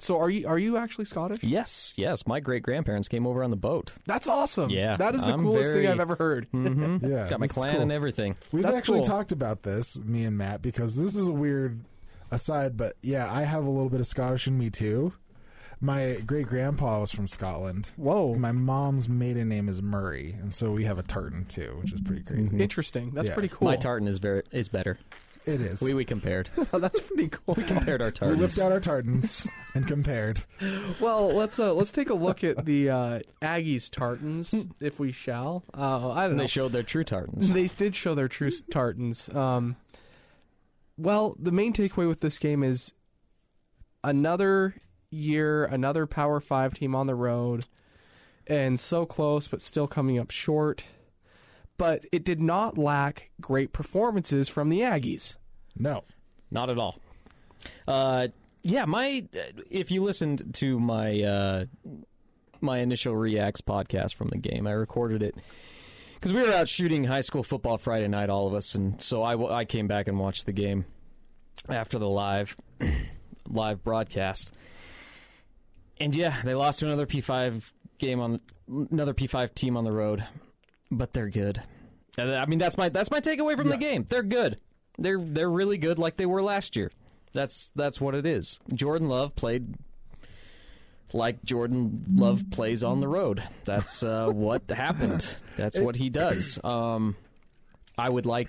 [0.00, 1.42] So are you are you actually Scottish?
[1.42, 2.26] Yes, yes.
[2.26, 3.92] My great grandparents came over on the boat.
[4.06, 4.70] That's awesome.
[4.70, 6.46] Yeah, That is the I'm coolest very- thing I've ever heard.
[6.54, 7.06] Mm-hmm.
[7.06, 7.28] Yeah.
[7.28, 7.82] Got my this clan cool.
[7.82, 8.36] and everything.
[8.52, 9.08] We've That's actually cool.
[9.08, 11.80] talked about this, me and Matt, because this is a weird
[12.30, 15.12] aside, but yeah, I have a little bit of Scottish in me too.
[15.82, 17.90] My great grandpa was from Scotland.
[17.96, 18.34] Whoa.
[18.34, 22.00] My mom's maiden name is Murray, and so we have a tartan too, which is
[22.02, 22.58] pretty crazy.
[22.58, 23.12] Interesting.
[23.14, 23.34] That's Yeah.
[23.34, 23.66] pretty cool.
[23.66, 24.98] My tartan is very is better.
[25.46, 25.80] It is.
[25.82, 26.50] We we compared.
[26.72, 27.54] Oh, that's pretty cool.
[27.56, 28.40] We compared our We targets.
[28.56, 30.42] whipped out our tartans and compared.
[31.00, 35.64] Well, let's uh, let's take a look at the uh, Aggies tartans, if we shall.
[35.76, 36.42] Uh, I don't know.
[36.42, 37.52] they showed their true tartans.
[37.52, 39.28] They did show their true tartans.
[39.34, 39.76] Um,
[40.98, 42.92] well, the main takeaway with this game is
[44.04, 44.74] another
[45.10, 47.64] year, another Power Five team on the road,
[48.46, 50.84] and so close, but still coming up short.
[51.80, 55.36] But it did not lack great performances from the Aggies.
[55.74, 56.04] No.
[56.50, 56.98] Not at all.
[57.88, 58.28] Uh,
[58.62, 59.26] yeah, my
[59.70, 61.64] if you listened to my uh,
[62.60, 65.34] my initial reacts podcast from the game, I recorded it
[66.14, 69.22] because we were out shooting high school football Friday night, all of us, and so
[69.22, 70.84] I came back and watched the game
[71.66, 72.56] after the live
[73.48, 74.54] live broadcast.
[75.98, 77.62] And yeah, they lost to another P5
[77.96, 78.40] game on
[78.90, 80.26] another P5 team on the road,
[80.90, 81.62] but they're good.
[82.18, 84.06] And, I mean, that's my that's my takeaway from the game.
[84.08, 84.58] They're good.
[84.98, 86.90] They're they're really good, like they were last year.
[87.32, 88.58] That's that's what it is.
[88.74, 89.74] Jordan Love played
[91.12, 93.42] like Jordan Love plays on the road.
[93.64, 95.36] That's uh, what happened.
[95.56, 96.58] That's what he does.
[96.64, 97.16] Um,
[97.96, 98.48] I would like,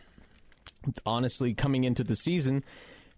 [1.06, 2.64] honestly, coming into the season,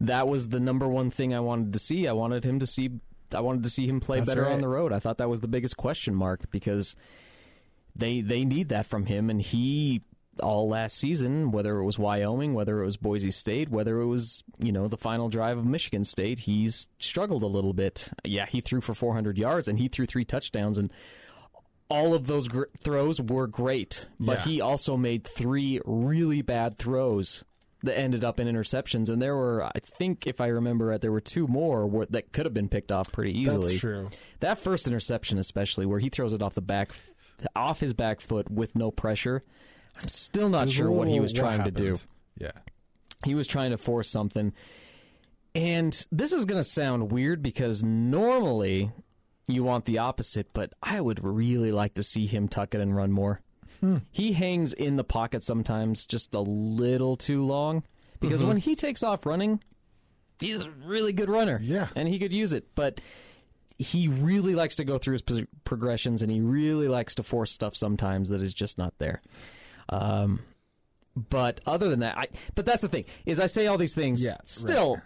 [0.02, 2.08] that was the number one thing I wanted to see.
[2.08, 2.92] I wanted him to see.
[3.34, 4.54] I wanted to see him play That's better right.
[4.54, 4.94] on the road.
[4.94, 6.96] I thought that was the biggest question mark because
[7.96, 10.04] they they need that from him, and he
[10.41, 14.43] all last season, whether it was Wyoming, whether it was Boise State, whether it was
[14.60, 18.10] you know the final drive of Michigan State, he's struggled a little bit.
[18.24, 20.91] Yeah, he threw for 400 yards and he threw three touchdowns, and
[21.89, 24.08] all of those gr- throws were great.
[24.19, 24.46] But Yeah.
[24.46, 27.43] he also made three really bad throws
[27.84, 31.12] that ended up in interceptions, and there were, I think, if I remember right, there
[31.12, 33.74] were two more where, that could have been picked off pretty easily.
[33.74, 34.08] That's true.
[34.39, 36.91] That first interception, especially where he throws it off the back,
[37.58, 39.41] off his back foot with no pressure.
[40.02, 41.96] I'm still not There's sure what he was trying to do.
[42.38, 42.52] Yeah.
[43.26, 44.54] He was trying to force something.
[45.56, 48.92] And this is going to sound weird because normally
[49.48, 52.96] you want the opposite, but I would really like to see him tuck it and
[52.96, 53.42] run more.
[53.82, 53.98] Hmm.
[54.12, 57.84] He hangs in the pocket sometimes just a little too long
[58.20, 58.48] because Mm-hmm.
[58.48, 59.62] when he takes off running,
[60.40, 61.60] he's a really good runner.
[61.62, 61.88] Yeah.
[61.96, 63.00] And he could use it, but
[63.78, 67.76] he really likes to go through his progressions and he really likes to force stuff
[67.76, 69.22] sometimes that is just not there.
[69.89, 70.39] Um,
[71.15, 74.24] but other than that, I, but that's the thing is I say all these things.
[74.26, 74.50] Yeah, right.
[74.50, 75.02] Still,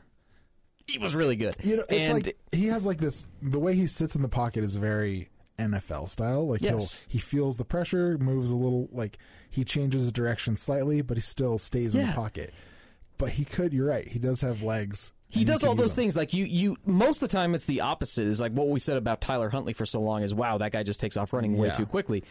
[0.88, 1.56] he was really good.
[1.64, 3.28] You know, it's and like he has like this.
[3.42, 6.48] The way he sits in the pocket is very NFL style.
[6.48, 7.04] Like Yes.
[7.04, 9.18] he'll he feels the pressure, moves a little, like
[9.50, 12.54] he changes his direction slightly, but he still stays in the pocket.
[13.18, 13.74] But he could.
[13.74, 14.08] You're right.
[14.08, 15.12] He does have legs.
[15.30, 16.04] He does all those them.
[16.04, 16.16] things.
[16.16, 16.78] Like you, you.
[16.86, 18.28] Most of the time, it's the opposite.
[18.28, 20.22] Is like what we said about Tyler Huntley for so long.
[20.24, 21.74] Is wow, that guy just takes off running way Yeah.
[21.74, 22.24] too quickly.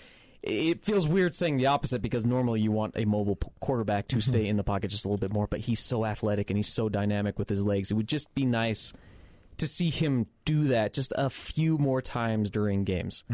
[0.42, 4.20] It feels weird saying the opposite because normally you want a mobile p- quarterback to
[4.20, 5.46] stay in the pocket just a little bit more.
[5.46, 7.90] But he's so athletic and he's so dynamic with his legs.
[7.90, 8.92] It would just be nice
[9.58, 13.24] to see him do that just a few more times during games.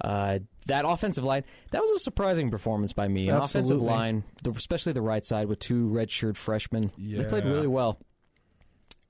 [0.00, 3.28] Uh, that offensive line, that was a surprising performance by me.
[3.28, 6.90] An offensive line, the, especially the right side with two redshirt freshmen,
[7.22, 7.98] they played really well.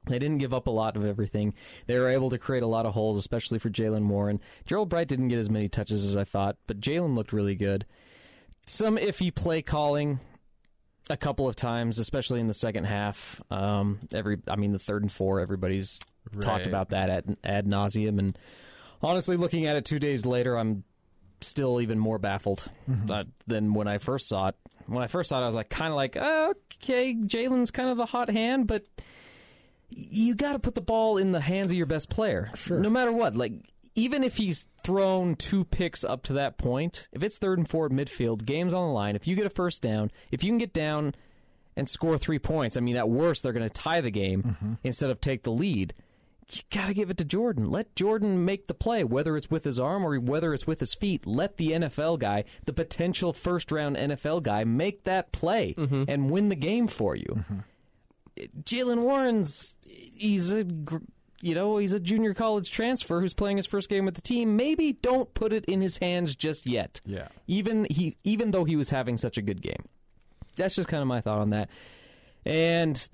[0.07, 1.55] They didn't give up a lot of everything.
[1.87, 4.40] They were able to create a lot of holes, especially for Jaylen Warren.
[4.66, 7.87] Gerold Bright didn't get as many touches as I thought, but Jaylen looked really good.
[8.66, 10.21] Some iffy play calling
[11.09, 13.40] a couple of times, especially in the second half.
[13.51, 16.01] Um, every, I mean, the third and four, everybody's
[16.40, 18.19] talked about that ad, ad nauseum.
[18.19, 18.38] And
[19.03, 20.85] honestly, looking at it two days later, I'm
[21.40, 22.69] still even more baffled
[23.11, 24.55] uh, than when I first saw it.
[24.87, 27.88] When I first saw it, I was like, kind of like, oh, okay, Jaylen's kind
[27.88, 28.85] of the hot hand, but
[29.88, 32.51] you got to put the ball in the hands of your best player.
[32.55, 32.79] Sure.
[32.79, 33.35] No matter what.
[33.35, 37.68] Like, even if he's thrown two picks up to that point, if it's third and
[37.68, 39.16] four at midfield, game's on the line.
[39.16, 41.14] If you get a first down, if you can get down
[41.77, 44.75] and score three points, I mean, at worst, they're going to tie the game mm-hmm.
[44.85, 45.94] instead of take the lead.
[46.49, 47.70] You got to give it to Jordan.
[47.70, 50.94] Let Jordan make the play, whether it's with his arm or whether it's with his
[50.94, 51.27] feet.
[51.27, 56.05] Let the NFL guy, the potential first round NFL guy, make that play mm-hmm.
[56.07, 57.27] and win the game for you.
[57.38, 57.59] Mm-hmm.
[58.62, 60.64] Jaylen Warren's he's a
[61.42, 64.57] you know he's a junior college transfer who's playing his first game with the team.
[64.57, 67.01] Maybe don't put it in his hands just yet.
[67.07, 67.29] Yeah.
[67.46, 69.85] Even he even though he was having such a good game.
[70.57, 71.68] That's just kind of my thought on that.
[72.44, 73.09] And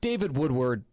[0.00, 0.84] David Woodward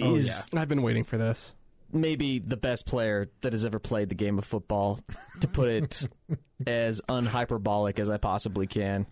[0.00, 1.54] Oh, is I've been waiting for this.
[1.92, 5.00] maybe the best player that has ever played the game of football,
[5.40, 6.08] to put it
[6.66, 9.06] as unhyperbolic as I possibly can.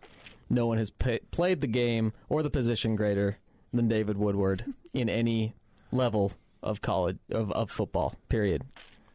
[0.48, 3.38] No one has pa played the game or the position greater
[3.72, 5.54] than David Woodward in any
[5.90, 6.32] level
[6.62, 8.14] of college of, of football.
[8.28, 8.64] Period.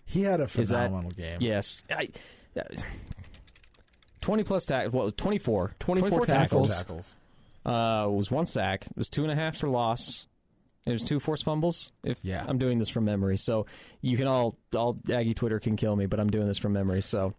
[0.06, 1.38] He had a Is that phenomenal game.
[1.40, 2.10] Yes, I,
[2.60, 2.64] uh,
[4.20, 4.94] twenty plus tackles.
[4.94, 5.74] What was twenty four?
[5.80, 6.26] 24 Tackle
[6.66, 6.78] tackles.
[6.78, 7.18] tackles.
[7.66, 8.86] Uh, it was one sack.
[8.86, 10.26] It was two and a half for loss.
[10.86, 11.92] It was two forced fumbles.
[12.04, 12.44] If Yeah.
[12.48, 13.68] I'm doing this from memory, so
[14.02, 17.02] you can all all Aggie Twitter can kill me, but I'm doing this from memory.
[17.02, 17.34] So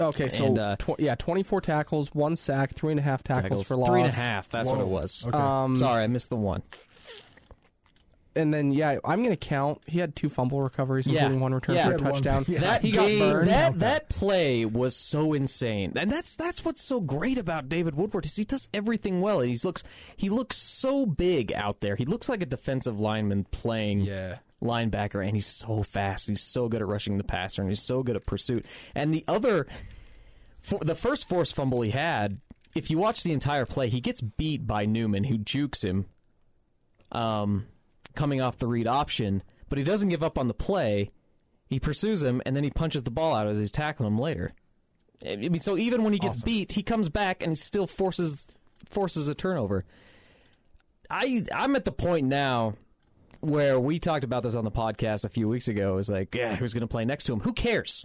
[0.00, 3.68] Okay, so And, uh, tw- yeah, 24 tackles, one sack, three and a half tackles,
[3.68, 3.88] for loss.
[3.88, 4.48] three and a half.
[4.48, 5.24] That's what it was.
[5.28, 5.36] Okay.
[5.36, 6.62] Um, Sorry, I missed the one.
[8.36, 9.80] And then yeah, I'm gonna count.
[9.86, 11.20] He had two fumble recoveries, Yeah.
[11.22, 11.84] including one return Yeah.
[11.84, 12.44] for He a had one- touchdown.
[12.48, 12.60] yeah.
[12.60, 13.48] That he got game, burned.
[13.48, 18.24] that that play was so insane, and that's that's what's so great about David Woodward
[18.24, 19.40] is he does everything well.
[19.40, 19.82] and He looks
[20.16, 21.96] he looks so big out there.
[21.96, 24.38] He looks like a defensive lineman playing Yeah.
[24.62, 26.28] linebacker, and he's so fast.
[26.28, 28.66] He's so good at rushing the passer, and he's so good at pursuit.
[28.94, 29.66] And the other,
[30.62, 32.38] for, the first forced fumble he had,
[32.74, 36.04] if you watch the entire play, he gets beat by Newman, who jukes him,
[37.12, 37.66] um,
[38.14, 41.10] coming off the read option, but he doesn't give up on the play.
[41.66, 44.52] He pursues him, and then he punches the ball out as he's tackling him later.
[45.24, 48.46] I mean, so even when he gets beat, he comes back and he still forces
[48.88, 49.84] forces a turnover.
[51.10, 52.74] I I'm at the point now
[53.40, 55.92] where we talked about this on the podcast a few weeks ago.
[55.92, 57.40] It was like, yeah, who's going to play next to him?
[57.40, 58.04] Who cares?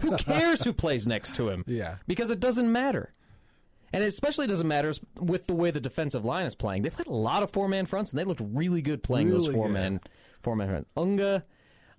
[0.00, 1.64] who cares who plays next to him?
[1.66, 1.96] Yeah.
[2.06, 3.12] because it doesn't matter.
[3.92, 6.82] And it especially doesn't matter with the way the defensive line is playing.
[6.82, 9.46] They've had a lot of four man fronts, and they looked really good playing those
[9.48, 10.00] four man
[10.42, 10.90] four man fronts.
[10.96, 11.44] Unga,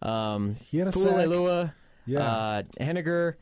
[0.02, 1.73] um, He had a Fulelua,
[2.06, 2.19] Yeah.
[2.19, 3.36] uh, Henniger,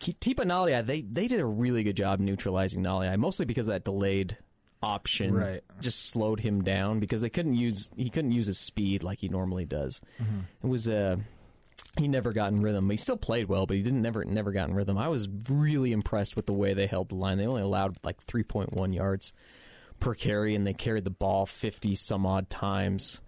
[0.00, 4.36] Tipa Nalia, they they did a really good job neutralizing Nalia, mostly because that delayed
[4.82, 5.60] option Right.
[5.80, 9.28] just slowed him down because they couldn't use he couldn't use his speed like he
[9.28, 10.00] normally does.
[10.20, 10.40] Mm-hmm.
[10.64, 11.18] It was uh
[11.98, 12.88] he never got in rhythm.
[12.88, 14.96] He still played well, but he didn't never never got in rhythm.
[14.96, 17.38] I was really impressed with the way they held the line.
[17.38, 19.32] They only allowed like 3.1 yards
[20.00, 23.20] per carry and they carried the ball 50 some odd times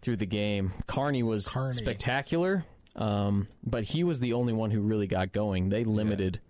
[0.00, 0.72] through the game.
[0.86, 1.72] Carney was Carney.
[1.72, 2.64] spectacular.
[2.96, 5.68] Um, but he was the only one who really got going.
[5.68, 6.40] They limited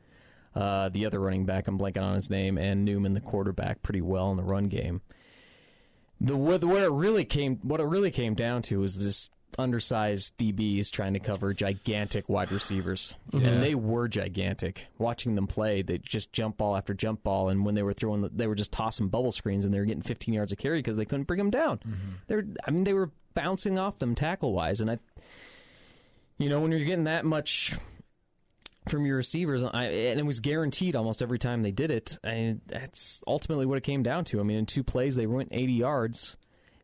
[0.54, 4.00] uh, the other running back, I'm blanking on his name, and Newman, the quarterback, pretty
[4.00, 5.02] well in the run game.
[6.20, 10.38] The where, where it really came, what it really came down to was this undersized
[10.38, 14.86] DBs trying to cover gigantic wide receivers, and they were gigantic.
[14.98, 18.20] Watching them play, they just jump ball after jump ball, and when they were throwing,
[18.20, 20.78] the, they were just tossing bubble screens, and they were getting 15 yards of carry
[20.78, 21.78] because they couldn't bring them down.
[21.78, 22.10] Mm-hmm.
[22.28, 24.98] They're, I mean, they were bouncing off them tackle wise, and I,
[26.38, 27.74] you know, when you're getting that much
[28.88, 32.18] from your receivers, I, and it was guaranteed almost every time they did it.
[32.24, 34.40] I, that's ultimately what it came down to.
[34.40, 36.36] I mean, in two plays, they went 80 yards,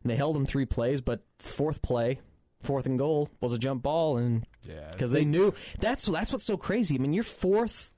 [0.03, 2.19] and they held them three plays, but fourth play,
[2.65, 4.89] fourth and goal, was a jump ball, and Yeah.
[4.91, 6.95] because they knew that's that's what's so crazy.
[6.95, 7.91] I mean, you're fourth,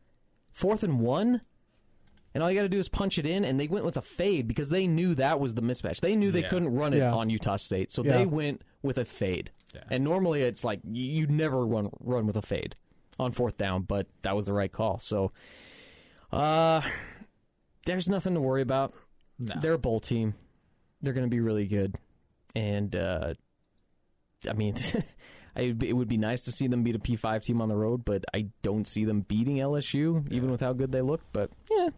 [0.52, 1.42] fourth and one.
[2.34, 4.02] And all you got to do is punch it in, and they went with a
[4.02, 6.02] fade because they knew that was the mismatch.
[6.02, 6.50] They knew they Yeah.
[6.50, 7.12] couldn't run it Yeah.
[7.14, 8.16] on Utah State, so Yeah.
[8.18, 9.50] they went with a fade.
[9.74, 9.82] Yeah.
[9.90, 12.76] And normally it's like you- you'd never run run with a fade
[13.18, 15.00] on fourth down, but that was the right call.
[15.00, 15.32] So,
[16.32, 16.82] uh,
[17.88, 18.94] there's nothing to worry about.
[19.40, 20.36] They're a bowl team.
[21.02, 21.96] They're going to be really good,
[22.56, 23.34] and uh,
[24.50, 24.76] I mean,
[25.56, 28.26] it would be nice to see them beat a P5 team on the road, but
[28.34, 31.22] I don't see them beating LSU, even with how good they look.
[31.34, 31.90] But yeah,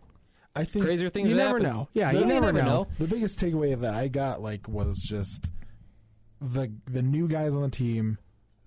[0.56, 1.64] I think crazier things You never happened.
[1.66, 1.88] know.
[1.94, 2.66] Yeah, No, you you never, never know.
[2.84, 2.88] know.
[3.00, 5.52] the biggest takeaway that I got like was just
[6.42, 8.18] the the new guys on the team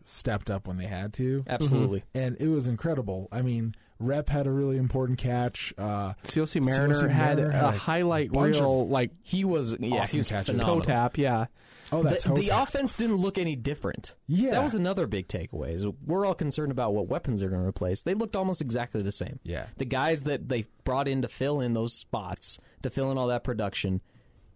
[0.04, 2.02] stepped up when they had to, Absolutely.
[2.14, 3.28] and it was incredible.
[3.32, 5.72] I mean, Repp had a really important catch.
[5.78, 9.76] Uh, COC Mariner COC had Mariner had a a highlight bunch reel like He was
[9.80, 10.46] yeah, Awesome he was catches.
[10.48, 10.80] toe phenomenal.
[10.84, 11.16] tap.
[11.18, 11.46] Yeah,
[11.92, 14.14] oh, that the, the offense didn't look any different.
[14.26, 14.52] Yeah.
[14.52, 15.74] That was another big takeaway.
[15.74, 18.02] Is we're all concerned about what weapons they're going to replace.
[18.02, 19.38] They looked almost exactly the same.
[19.44, 19.66] Yeah.
[19.76, 23.28] The guys that they brought in to fill in those spots, to fill in all
[23.28, 24.00] that production,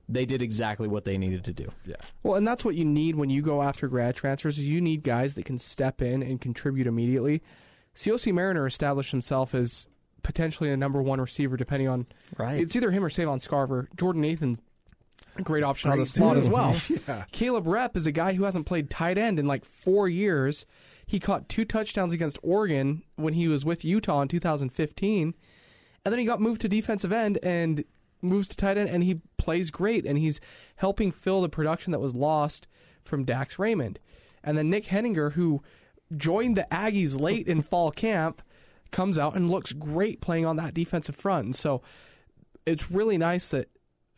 [0.08, 1.70] they did exactly what they needed to do.
[1.84, 1.96] yeah.
[2.22, 4.58] Well, and that's what you need when you go after grad transfers.
[4.58, 7.42] You need guys that can step in and contribute immediately.
[7.96, 9.88] COC Mariner established himself as
[10.22, 12.60] potentially a number one receiver, depending on Right.
[12.60, 13.86] It's either him or Savon Scarver.
[13.96, 14.58] Jordan Nathan, a
[15.44, 16.40] great option on the slot too.
[16.40, 16.74] as well.
[17.08, 17.24] Yeah.
[17.32, 20.66] Caleb Repp is a guy who hasn't played tight end in like four years.
[21.06, 25.34] He caught two touchdowns against Oregon when he was with Utah in 2015,
[26.04, 27.84] and then he got moved to defensive end and
[28.22, 30.40] moves to tight end, and he plays great, and he's
[30.76, 32.66] helping fill the production that was lost
[33.04, 34.00] from Dax Raymond.
[34.42, 35.62] And then Nick Henninger, who
[36.16, 38.42] joined the Aggies late in fall camp,
[38.90, 41.44] comes out and looks great playing on that defensive front.
[41.44, 41.82] And so
[42.64, 43.68] it's really nice that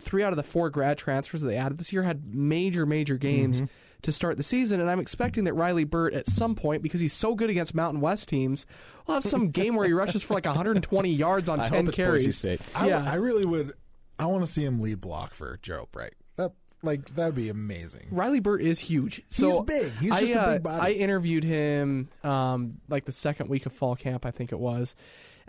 [0.00, 3.16] three out of the four grad transfers that they added this year had major, major
[3.16, 3.62] games
[4.02, 4.80] to start the season.
[4.80, 8.00] And I'm expecting that Riley Burt at some point, because he's so good against Mountain
[8.00, 8.66] West teams,
[9.06, 11.94] will have some game where he rushes for like 120 yards on I 10 hope
[11.94, 12.22] carries.
[12.24, 12.60] Boise State.
[12.74, 13.10] I, Yeah.
[13.10, 13.72] I really would.
[14.18, 16.14] I want to see him lead block for Gerold Bright.
[16.36, 18.08] That like that'd be amazing.
[18.10, 19.22] Riley Burt is huge.
[19.28, 19.92] So He's big.
[19.98, 20.80] He's I, just a uh, big body.
[20.80, 24.94] I interviewed him um, like the second week of fall camp, I think it was.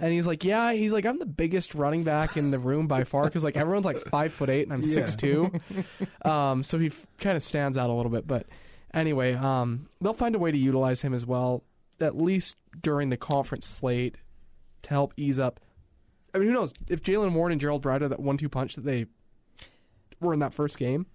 [0.02, 3.04] And he's like, yeah, he's like, I'm the biggest running back in the room by
[3.04, 4.94] far because like everyone's like five foot eight and I'm Yeah.
[4.94, 5.52] six two.
[6.24, 8.26] Um, so he f- kind of stands out a little bit.
[8.26, 8.46] But
[8.94, 11.64] anyway, um, they'll find a way to utilize him as well,
[12.00, 14.16] at least during the conference slate,
[14.84, 15.60] to help ease up.
[16.34, 18.76] I mean, who knows if Jaylen Warren and Gerold Bright are that one two punch
[18.76, 19.06] that they
[20.22, 21.08] were in that first game.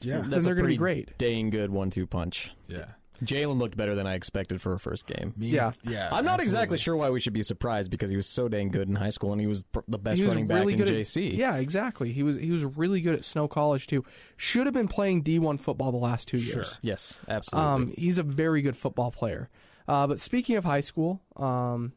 [0.00, 0.20] Yeah.
[0.20, 1.18] Then That's they're a gonna be pretty great.
[1.18, 2.50] dang good one-two punch.
[2.66, 2.86] Yeah.
[3.20, 5.32] Jaylen looked better than I expected for a first game.
[5.36, 5.72] Me- Yeah.
[5.84, 6.06] Yeah.
[6.06, 6.44] I'm not absolutely.
[6.44, 9.10] exactly sure why we should be surprised because he was so dang good in high
[9.10, 11.36] school and he was pr- the best was running back really in good JC.
[11.36, 12.12] Yeah, exactly.
[12.12, 14.04] He was he was really good at Snow College too.
[14.36, 16.56] Should have been playing D1 football the last two Sure.
[16.62, 16.78] years.
[16.82, 17.70] Yes, absolutely.
[17.70, 19.48] Um, he's a very good football player.
[19.86, 21.92] Uh, but speaking of high school, um,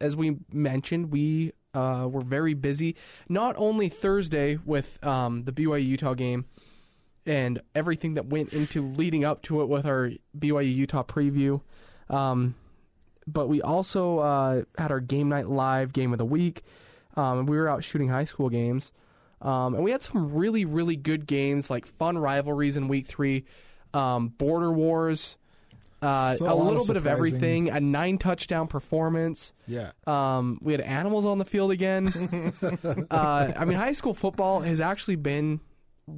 [0.00, 2.96] as we mentioned, we uh, were very busy.
[3.28, 6.44] Not only Thursday with um, the BYU Utah game
[7.26, 11.60] and everything that went into leading up to it with our BYU Utah preview,
[12.08, 12.54] um,
[13.26, 16.62] but we also uh, had our game night live game of the week.
[17.16, 18.92] Um, we were out shooting high school games.
[19.42, 23.46] Um, and we had some really, really good games, like fun rivalries in week three,
[23.94, 25.38] um, border wars,
[26.02, 29.52] uh, So a little of bit of everything, a nine touchdown performance.
[29.66, 29.92] Yeah.
[30.06, 32.06] Um, we had animals on the field again.
[33.10, 35.60] uh, I mean, high school football has actually been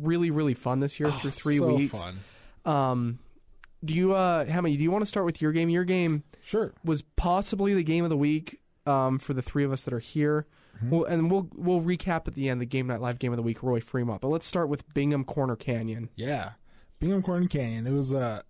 [0.01, 2.01] really, really fun this year for three so weeks.
[2.01, 2.19] fun.
[2.65, 3.19] Um,
[3.85, 5.69] do you, uh, Hammy, do you want to start with your game?
[5.69, 6.73] Your game Sure.
[6.85, 9.99] was possibly the game of the week um, for the three of us that are
[9.99, 10.47] here.
[10.77, 10.91] Mm-hmm.
[10.91, 13.43] We'll, and we'll we'll recap at the end the game night live game of the
[13.43, 14.21] week, Roy Fremont.
[14.21, 16.09] But let's start with Bingham Corner Canyon.
[16.17, 16.53] Yeah,
[16.99, 17.87] Bingham Corner Canyon.
[17.87, 18.43] It was uh,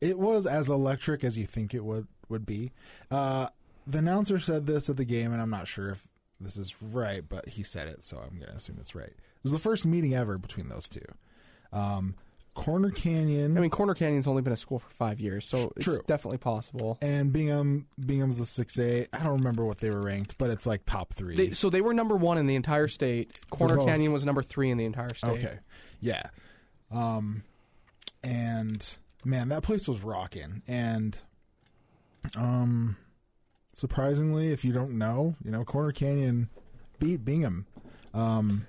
[0.00, 2.72] it was as electric as you think it would would be.
[3.10, 3.48] Uh,
[3.86, 6.06] the announcer said this at the game, and I'm not sure if
[6.40, 9.12] this is right, but he said it, so I'm gonna assume it's right.
[9.36, 11.04] It was the first meeting ever between those two.
[11.72, 12.14] Um,
[12.54, 15.84] Corner Canyon I mean, Corner Canyon's only been a school for five years, so it's
[15.84, 16.00] True.
[16.06, 16.96] definitely possible.
[17.02, 17.86] and Bingham.
[18.00, 19.06] Bingham's the six A.
[19.12, 21.36] I don't remember what they were ranked, but it's like top three.
[21.36, 23.38] They, so they were number one in the entire state.
[23.50, 23.86] Corner both.
[23.86, 25.44] Canyon was number three in the entire state.
[25.44, 25.58] Okay.
[26.00, 26.22] Yeah.
[26.90, 27.42] Um
[28.24, 30.62] and man, that place was rocking.
[30.66, 31.18] And
[32.38, 32.96] um
[33.74, 36.48] surprisingly, if you don't know, you know, Corner Canyon
[36.98, 37.66] beat Bingham.
[38.14, 38.66] Um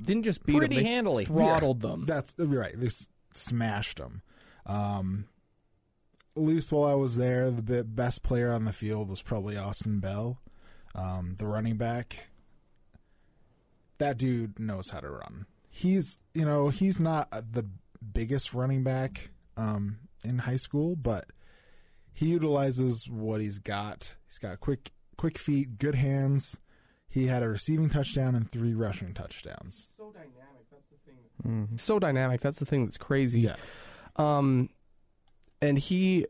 [0.00, 1.24] Didn't just beat Pretty them; they handily.
[1.26, 2.04] throttled them.
[2.06, 2.78] that's right.
[2.78, 4.22] They s- smashed them.
[4.66, 5.26] Um
[6.36, 10.00] at least while I was there, the best player on the field was probably Austin
[10.00, 10.38] Bell,
[10.94, 12.26] um, the running back.
[13.96, 15.46] That dude knows how to run.
[15.70, 17.64] He's, you know, he's not the
[18.12, 21.24] biggest running back um, in high school, but
[22.12, 24.16] he utilizes what he's got.
[24.26, 26.60] He's got quick, quick feet, good hands.
[27.08, 29.88] He had a receiving touchdown and three rushing touchdowns.
[29.96, 30.66] So dynamic.
[30.70, 30.96] That's the
[31.44, 31.68] thing.
[31.76, 32.40] So dynamic.
[32.40, 33.40] That's the thing that's crazy.
[33.40, 33.56] Yeah,
[34.16, 34.68] Um,
[35.62, 36.26] and he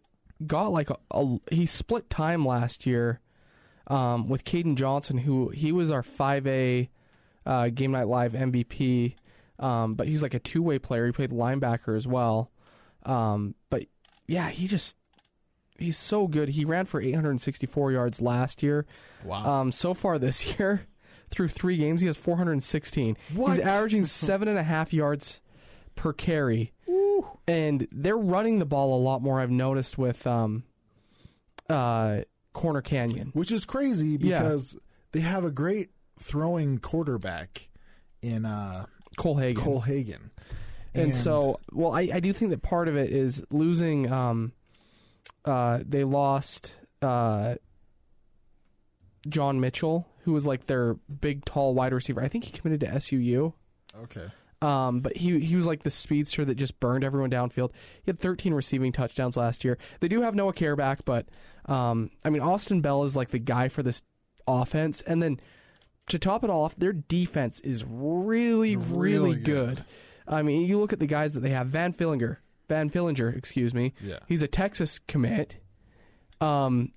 [0.46, 3.20] got like a, a he split time last year,
[3.88, 6.90] um, with Caden Johnson, who he was our five A,
[7.44, 9.14] uh, game night live MVP.
[9.58, 11.06] Um, but he's like a two way player.
[11.06, 12.50] He played linebacker as well.
[13.04, 13.84] Um, but
[14.28, 14.96] yeah, he just
[15.78, 16.50] he's so good.
[16.50, 18.86] He ran for 864 yards last year.
[19.24, 19.60] wow.
[19.60, 20.86] Um, so far this year,
[21.30, 23.16] through three games, he has 416.
[23.34, 23.50] What?
[23.50, 25.40] He's averaging seven and a half yards
[25.94, 26.72] per carry,
[27.48, 29.40] and they're running the ball a lot more.
[29.40, 30.64] I've noticed with um,
[31.68, 32.20] uh,
[32.52, 33.30] Corner Canyon.
[33.34, 34.40] which is crazy Yeah.
[34.42, 34.76] because
[35.12, 37.68] they have a great throwing quarterback
[38.22, 38.86] in uh,
[39.16, 39.62] Cole Hagan.
[39.62, 40.30] Cole Hagan.
[40.94, 44.10] and, so, well, I, I do think that part of it is losing.
[44.12, 44.52] Um,
[45.46, 47.54] uh, they lost uh,
[49.28, 52.22] John Mitchell, who was like their big, tall wide receiver.
[52.22, 53.52] I think he committed to SUU.
[54.02, 54.28] okay,
[54.62, 57.70] Um, but he he was like the speedster that just burned everyone downfield.
[58.02, 59.78] He had 13 receiving touchdowns last year.
[60.00, 61.26] They do have Noah Kjar back, but
[61.66, 64.02] um, I mean Austin Bell is like the guy for this
[64.46, 65.40] offense, and then
[66.08, 69.76] to top it off, their defense is really really, Really good.
[69.76, 69.84] good.
[70.28, 72.36] I mean, you look at the guys that they have: Van Fillinger,
[72.68, 73.94] Van Fillinger, excuse me.
[74.02, 74.18] Yeah.
[74.28, 75.56] he's a Texas commit.
[76.40, 76.92] Um,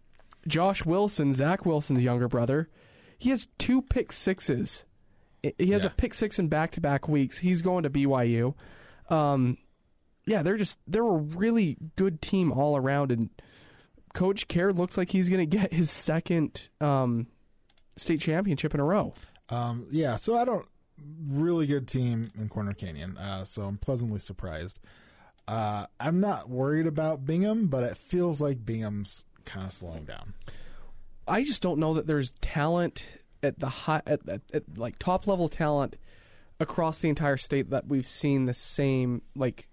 [0.47, 2.69] Josh Wilson, Zach Wilson's younger brother,
[3.17, 4.85] he has two pick sixes.
[5.57, 5.89] He has Yeah.
[5.91, 7.37] a pick six in back to back weeks.
[7.39, 8.55] He's going to BYU.
[9.09, 9.57] Um,
[10.25, 13.29] yeah, they're just they're a really good team all around, and
[14.13, 17.27] Coach Kjar looks like he's going to get his second um,
[17.95, 19.13] state championship in a row.
[19.49, 20.15] um, yeah.
[20.17, 20.67] So I don't
[21.27, 23.17] really good team in Corner Canyon.
[23.17, 24.79] Uh, so I'm pleasantly surprised.
[25.49, 30.35] Uh, I'm not worried about Bingham, but it feels like Bingham's kind of slowing down.
[31.27, 33.03] I just don't know that there's talent
[33.41, 35.95] at the high at, at, at like top level talent
[36.59, 39.67] across the entire state that we've seen the same like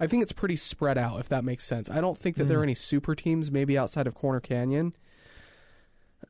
[0.00, 1.88] I think it's pretty spread out if that makes sense.
[1.88, 4.94] I don't think that there are any super teams maybe outside of Corner Canyon.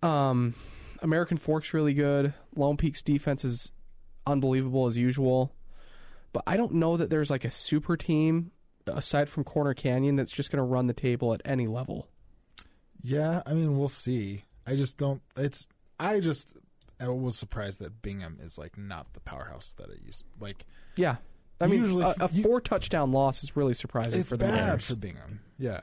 [0.03, 0.55] Um
[1.01, 2.35] American Fork's really good.
[2.55, 3.73] Lone Peak's defense is
[4.27, 5.55] unbelievable as usual.
[6.35, 8.51] But I don't know that there's like a super team
[8.87, 12.09] aside from Corner Canyon that's just going to run the table at any level.
[13.03, 14.45] Yeah, I mean, we'll see.
[14.67, 15.21] I just don't.
[15.37, 15.67] It's.
[16.01, 16.55] I just.
[17.01, 20.27] I was surprised that Bingham is like not the powerhouse that it used.
[20.41, 20.65] Like
[20.97, 21.17] Yeah.
[21.61, 24.47] I mean, Usually a, a you- four touchdown loss is really surprising it's for the
[24.47, 24.87] bad Bears.
[24.87, 25.41] for Bingham.
[25.59, 25.81] Yeah.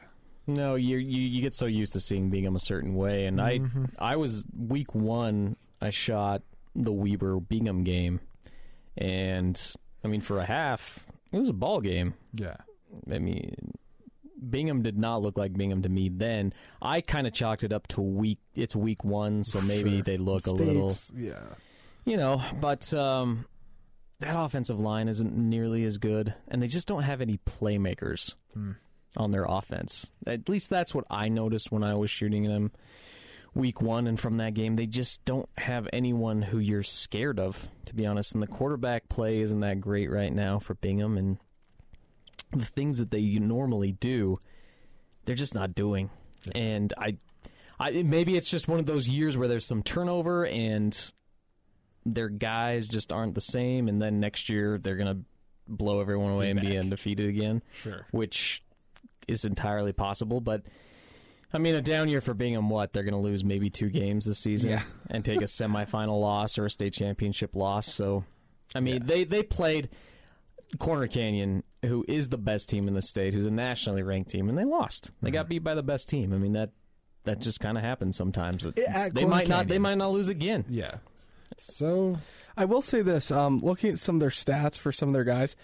[0.48, 3.60] No, you you you get so used to seeing Bingham a certain way, and I
[3.60, 3.86] mm-hmm.
[4.00, 5.56] I was week one.
[5.80, 6.42] I shot
[6.76, 8.20] the Weber Bingham game,
[8.98, 9.60] and
[10.04, 12.16] I mean for a half, it was a ball game.
[12.34, 12.58] Yeah.
[13.12, 13.56] I mean,
[14.50, 16.54] Bingham did not look like Bingham to me then.
[16.82, 18.40] I kind of chalked it up to week.
[18.56, 20.04] It's week one, so maybe Sure.
[20.04, 21.44] they look a little, Yeah.
[22.06, 22.42] you know.
[22.60, 23.46] But um,
[24.20, 28.72] that offensive line isn't nearly as good, and they just don't have any playmakers Hmm.
[29.16, 30.12] on their offense.
[30.26, 32.72] At least that's what I noticed when I was shooting them
[33.54, 34.08] week one.
[34.08, 38.06] And from that game, they just don't have anyone who you're scared of, to be
[38.06, 38.34] honest.
[38.34, 41.18] And the quarterback play isn't that great right now for Bingham.
[41.18, 41.38] And
[42.52, 44.38] the things that they normally do,
[45.26, 46.10] they're just not doing.
[46.56, 47.18] And I,
[47.80, 51.12] I maybe it's just one of those years where there's some turnover and
[52.06, 53.88] their guys just aren't the same.
[53.88, 55.24] And then next year, they're going to
[55.68, 58.06] blow everyone away and be undefeated again Sure.
[58.12, 58.64] which
[59.28, 60.42] is entirely possible.
[60.42, 60.64] But
[61.54, 62.70] I mean, a down year for Bingham.
[62.70, 64.84] What they're going to lose maybe two games this season Yeah.
[65.10, 67.88] and take a semifinal loss or a state championship loss.
[67.94, 68.24] So,
[68.74, 69.02] I mean, Yeah.
[69.06, 69.90] they they played
[70.80, 74.50] Corner Canyon, who is the best team in the state, who's a nationally ranked team,
[74.50, 75.12] and they lost.
[75.22, 75.34] They Mm-hmm.
[75.34, 76.34] got beat by the best team.
[76.34, 76.72] I mean that.
[77.24, 78.66] That just kind of happens sometimes.
[78.66, 79.68] at they Corner might not.
[79.68, 80.66] They might not lose again.
[80.68, 80.96] Yeah.
[81.60, 82.18] So
[82.58, 85.24] I will say this: um, looking at some of their stats for some of their
[85.24, 85.56] guys,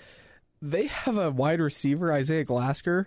[0.61, 3.05] they have a wide receiver, Isaiah Glasker,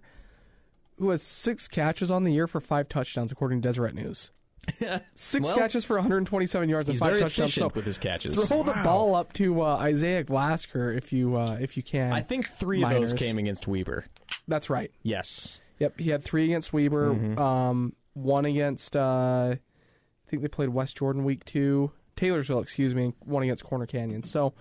[0.99, 4.33] who has six catches on the year for five touchdowns, according to Deseret News.
[5.15, 7.55] Six Well, catches for 127 yards and five very touchdowns.
[7.55, 8.47] So with his catches.
[8.47, 12.13] throw the ball up to uh, Isaiah Glasker if you uh, if you can.
[12.13, 14.05] I think three of those came against Weber.
[14.49, 14.91] that's right.
[15.03, 15.61] Yes.
[15.79, 17.39] Yep, he had three against Weber, Mm-hmm.
[17.39, 23.15] um, one against uh, I think they played West Jordan week two, Taylorsville, excuse me,
[23.21, 24.23] one against Corner Canyon.
[24.23, 24.53] So,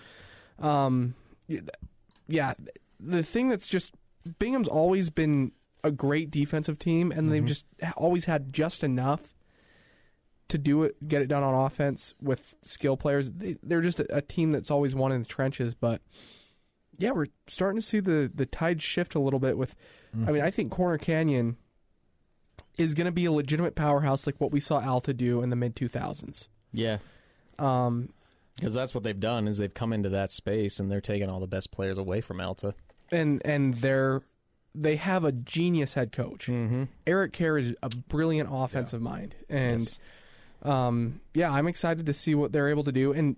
[0.60, 1.14] um,
[2.28, 2.54] yeah,
[3.00, 3.94] the thing that's just
[4.40, 5.52] Bingham's always been
[5.84, 7.30] a great defensive team, and Mm-hmm.
[7.32, 7.66] they've just
[7.98, 9.36] always had just enough
[10.50, 13.32] to do it, get it done on offense with skill players.
[13.32, 16.02] They, they're just a, a team that's always won in the trenches, but.
[17.02, 19.74] Yeah, we're starting to see the, the tide shift a little bit with
[20.28, 21.56] I mean, I think Corner Canyon
[22.78, 25.56] is going to be a legitimate powerhouse like what we saw Alta do in the
[25.56, 26.50] mid 2000s.
[26.74, 26.98] Yeah.
[27.58, 28.10] Um,
[28.56, 31.40] Because that's what they've done is they've come into that space and they're taking all
[31.40, 32.74] the best players away from Alta.
[33.12, 34.22] and and they're
[34.76, 36.48] they have a genius head coach.
[36.48, 36.84] Mm-hmm.
[37.08, 40.00] Eric Kjar is a brilliant offensive mind, and Yes.
[40.64, 43.12] Um, yeah, I'm excited to see what they're able to do.
[43.14, 43.36] And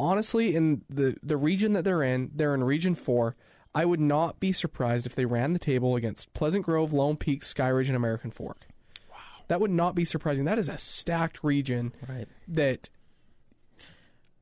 [0.00, 3.36] honestly, in the the region that they're in, they're in Region Four.
[3.74, 7.42] I would not be surprised if they ran the table against Pleasant Grove, Lone Peak,
[7.42, 8.66] Sky Ridge, and American Fork.
[9.10, 9.16] Wow,
[9.48, 10.44] that would not be surprising.
[10.44, 12.28] That is a stacked region Right.
[12.48, 12.90] that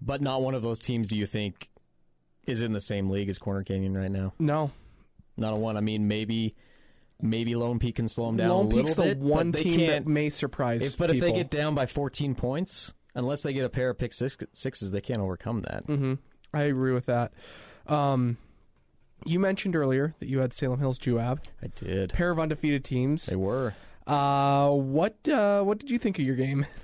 [0.00, 1.70] But not one of those teams, do you think,
[2.46, 4.32] is in the same league as Corner Canyon right now?
[4.40, 4.72] no
[5.36, 5.76] Not a one.
[5.76, 6.56] I mean, maybe
[7.22, 9.20] maybe Lone Peak can slow them down Lone a little Peak's bit.
[9.20, 10.82] the one but team that may surprise.
[10.82, 13.98] if, but if they get down by 14 points, unless they get a pair of
[13.98, 15.84] pick six, sixes, they can't overcome that.
[15.86, 16.14] hmm
[16.52, 17.32] I agree with that.
[17.86, 18.36] Um,
[19.24, 22.12] you mentioned earlier that you had Salem Hills Juab, I did.
[22.12, 23.26] pair of undefeated teams.
[23.26, 23.74] They were.
[24.06, 26.66] Uh, what uh, what did you think of your game?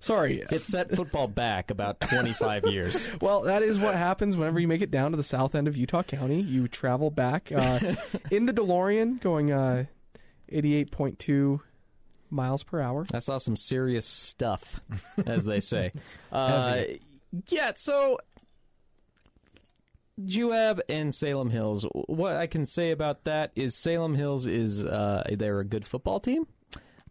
[0.00, 0.42] Sorry.
[0.50, 3.10] It set football back about 25 years.
[3.20, 5.76] Well, that is what happens whenever you make it down to the south end of
[5.76, 6.40] Utah County.
[6.40, 7.78] You travel back uh,
[8.30, 9.84] in the DeLorean, going uh,
[10.50, 11.60] 88.2
[12.30, 13.06] miles per hour.
[13.12, 14.80] I saw some serious stuff,
[15.26, 15.92] as they say.
[16.32, 16.82] Uh,
[17.48, 18.18] yeah, so
[20.20, 21.86] Juab and Salem Hills.
[21.92, 26.20] What I can say about that is Salem Hills is uh, they're a good football
[26.20, 26.46] team.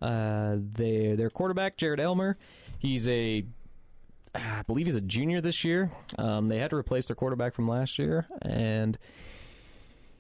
[0.01, 2.37] Uh, they their quarterback Jared Elmer,
[2.81, 3.45] he's a
[4.33, 5.91] I believe he's a junior this year.
[6.17, 8.97] Um, they had to replace their quarterback from last year, and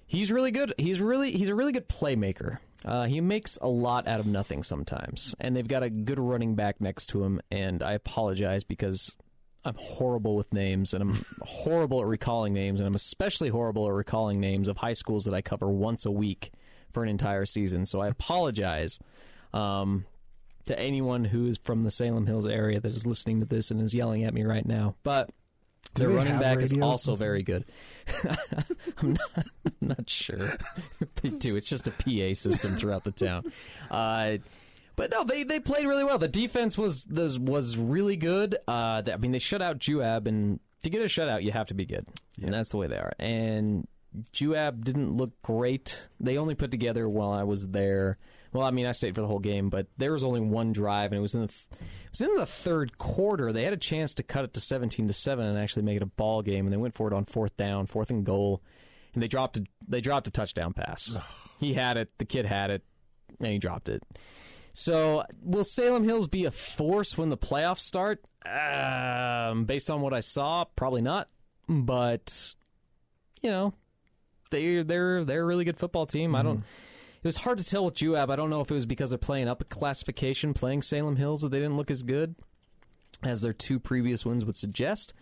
[0.05, 0.73] he's really good.
[0.77, 2.59] He's really he's a really good playmaker.
[2.85, 6.55] Uh, he makes a lot out of nothing sometimes, and they've got a good running
[6.55, 7.41] back next to him.
[7.51, 9.15] And I apologize because
[9.63, 13.93] I'm horrible with names, and I'm horrible at recalling names, and I'm especially horrible at
[13.93, 16.51] recalling names of high schools that I cover once a week
[16.91, 17.85] for an entire season.
[17.85, 18.99] So I apologize
[19.53, 20.05] um,
[20.65, 23.81] to anyone who is from the Salem Hills area that is listening to this and
[23.81, 24.95] is yelling at me right now.
[25.03, 25.29] But
[25.95, 27.65] their running back is also very good.
[28.99, 30.37] I'm not, I'm not sure
[31.21, 31.55] they do.
[31.55, 33.51] It's just a PA system throughout the town.
[33.91, 34.37] Uh,
[34.95, 36.17] But no, they, they played really well.
[36.17, 38.55] The defense was was, was really good.
[38.67, 41.73] Uh, I mean, they shut out Juab, and to get a shutout, you have to
[41.73, 42.05] be good,
[42.41, 43.11] and that's the way they are.
[43.19, 43.87] And
[44.33, 46.07] Juab didn't look great.
[46.19, 48.17] They only put together while I was there.
[48.53, 51.11] Well, I mean, I stayed for the whole game, but there was only one drive,
[51.11, 53.53] and it was in the th- it was in the third quarter.
[53.53, 56.03] They had a chance to cut it to seventeen to seven and actually make it
[56.03, 58.61] a ball game, and they went for it on fourth down, fourth and goal,
[59.13, 61.17] and they dropped a they dropped a touchdown pass.
[61.59, 62.83] he had it, the kid had it,
[63.39, 64.03] and he dropped it.
[64.73, 68.23] So, will Salem Hills be a force when the playoffs start?
[68.45, 71.29] Um, based on what I saw, probably not.
[71.67, 72.55] But
[73.41, 73.73] you know,
[74.49, 76.35] they they're they're a really good football team.
[76.35, 76.63] I don't.
[77.23, 78.29] It was hard to tell with Juab.
[78.31, 81.41] I don't know if it was because they're playing up a classification, playing Salem Hills,
[81.41, 82.35] that they didn't look as good
[83.23, 85.13] as their two previous wins would suggest.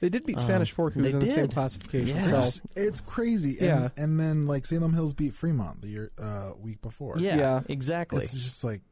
[0.00, 2.16] They did beat Spanish Fork, who was in the same classification.
[2.16, 2.56] Yes.
[2.56, 3.58] So It's crazy.
[3.58, 3.88] And, Yeah.
[3.96, 7.16] And then like Salem Hills beat Fremont the year uh, week before.
[7.18, 7.60] Yeah, Yeah.
[7.68, 8.22] exactly.
[8.22, 8.82] It's just like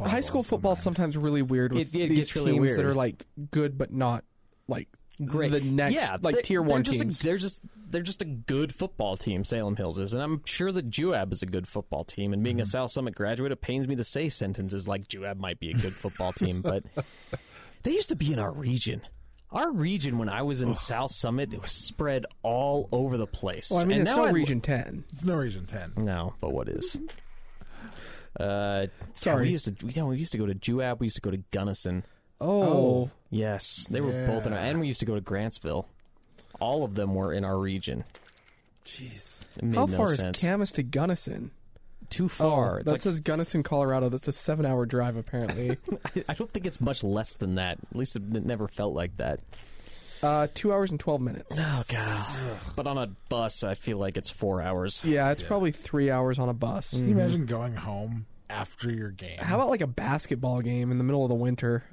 [0.00, 2.78] high school boggles football sometimes really weird with It- it these gets really teams weird.
[2.78, 4.24] that are like good but not
[4.66, 4.88] like
[5.24, 5.52] Great.
[5.52, 7.20] The next yeah, like they- tier they're one just teams.
[7.20, 9.44] A, they're just they're just a good football team.
[9.44, 12.32] Salem Hills is, and I'm sure that Juab is a good football team.
[12.32, 12.62] And being Mm-hmm.
[12.62, 15.74] a South Summit graduate, it pains me to say sentences like Juab might be a
[15.74, 16.84] good football team, but
[17.82, 19.02] they used to be in our region.
[19.52, 23.68] Our region, when I was in South Summit, it was spread all over the place.
[23.72, 25.02] well, I mean, and it's now not I- Region Ten.
[25.12, 25.94] It's no Region 10.
[25.96, 26.96] No, but what is?
[28.38, 29.46] Uh, Sorry.
[29.46, 31.00] we used to we, you know, we used to go to Juab.
[31.00, 32.04] We used to go to Gunnison.
[32.40, 35.86] Oh, Yes, they were both in our, and we used to go to Grantsville.
[36.58, 38.04] All of them were in our region.
[38.84, 39.44] Jeez.
[39.56, 40.38] It made how no far sense.
[40.38, 41.52] is Kamas to Gunnison?
[42.08, 42.74] Too far.
[42.74, 44.08] Oh, it's that like, says Gunnison, Colorado.
[44.08, 45.76] That's a seven-hour drive, apparently.
[46.04, 47.78] I, I don't think it's much less than that.
[47.90, 49.38] At least it, it never felt like that.
[50.22, 51.56] uh, two hours and twelve minutes.
[51.56, 52.58] Oh god!
[52.74, 55.04] But on a bus, I feel like it's four hours.
[55.04, 56.90] Yeah, it's probably three hours on a bus.
[56.90, 59.38] Can you imagine going home after your game?
[59.38, 61.84] How about like a basketball game in the middle of the winter?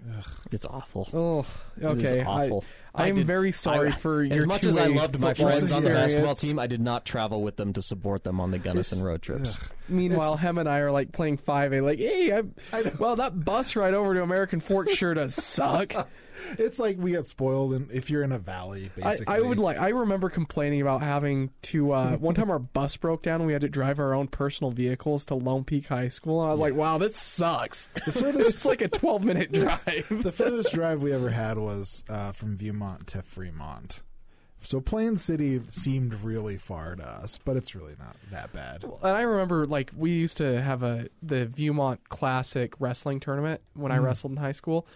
[0.52, 1.08] It's awful.
[1.14, 1.46] Oh,
[1.80, 2.20] It okay.
[2.22, 2.64] is awful.
[2.96, 4.98] I, I am did- very sorry I- for your as your much as I two-way
[4.98, 6.60] loved my football friends on the basketball team.
[6.60, 9.58] I did not travel with them to support them on the Gunnison road trips.
[9.90, 11.82] Meanwhile, Hem and I are like playing five A.
[11.82, 12.32] Like, hey,
[12.74, 15.94] I, well, that bus ride over to American Fork sure does suck.
[16.60, 19.36] It's like we get spoiled, and if you're in a valley, I, basically.
[19.36, 19.80] I would like.
[19.80, 21.92] I remember complaining about having to.
[21.94, 24.70] Uh, one time, our bus broke down, and we had to drive our own personal
[24.70, 26.42] vehicles to Lone Peak High School.
[26.42, 30.06] And I was like, "Wow, this sucks." The furthest- it's like a twelve-minute drive.
[30.24, 34.02] the furthest drive we ever had was uh, from Viewmont to Fremont.
[34.60, 38.84] So Plain City seemed really far to us, but it's really not that bad.
[38.84, 43.92] And I remember, like, we used to have a the Viewmont Classic wrestling tournament when
[43.92, 44.04] I mm.
[44.04, 44.88] wrestled in high school.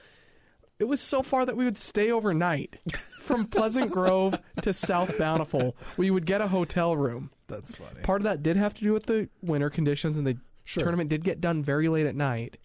[0.79, 2.77] It was so far that we would stay overnight
[3.19, 5.75] from Pleasant Grove to South Bountiful.
[5.95, 7.29] We would get a hotel room.
[7.47, 8.01] That's funny.
[8.01, 10.83] Part of that did have to do with the winter conditions, and the Sure.
[10.83, 12.57] tournament did get done very late at night,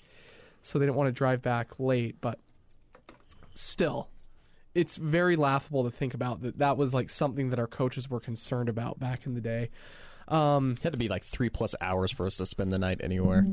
[0.63, 2.21] so they didn't want to drive back late.
[2.21, 2.39] But
[3.55, 4.09] still,
[4.77, 6.59] it's very laughable to think about that.
[6.59, 9.71] That was like something that our coaches were concerned about back in the day.
[10.29, 13.01] Um, It had to be like three plus hours for us to spend the night
[13.03, 13.47] anywhere.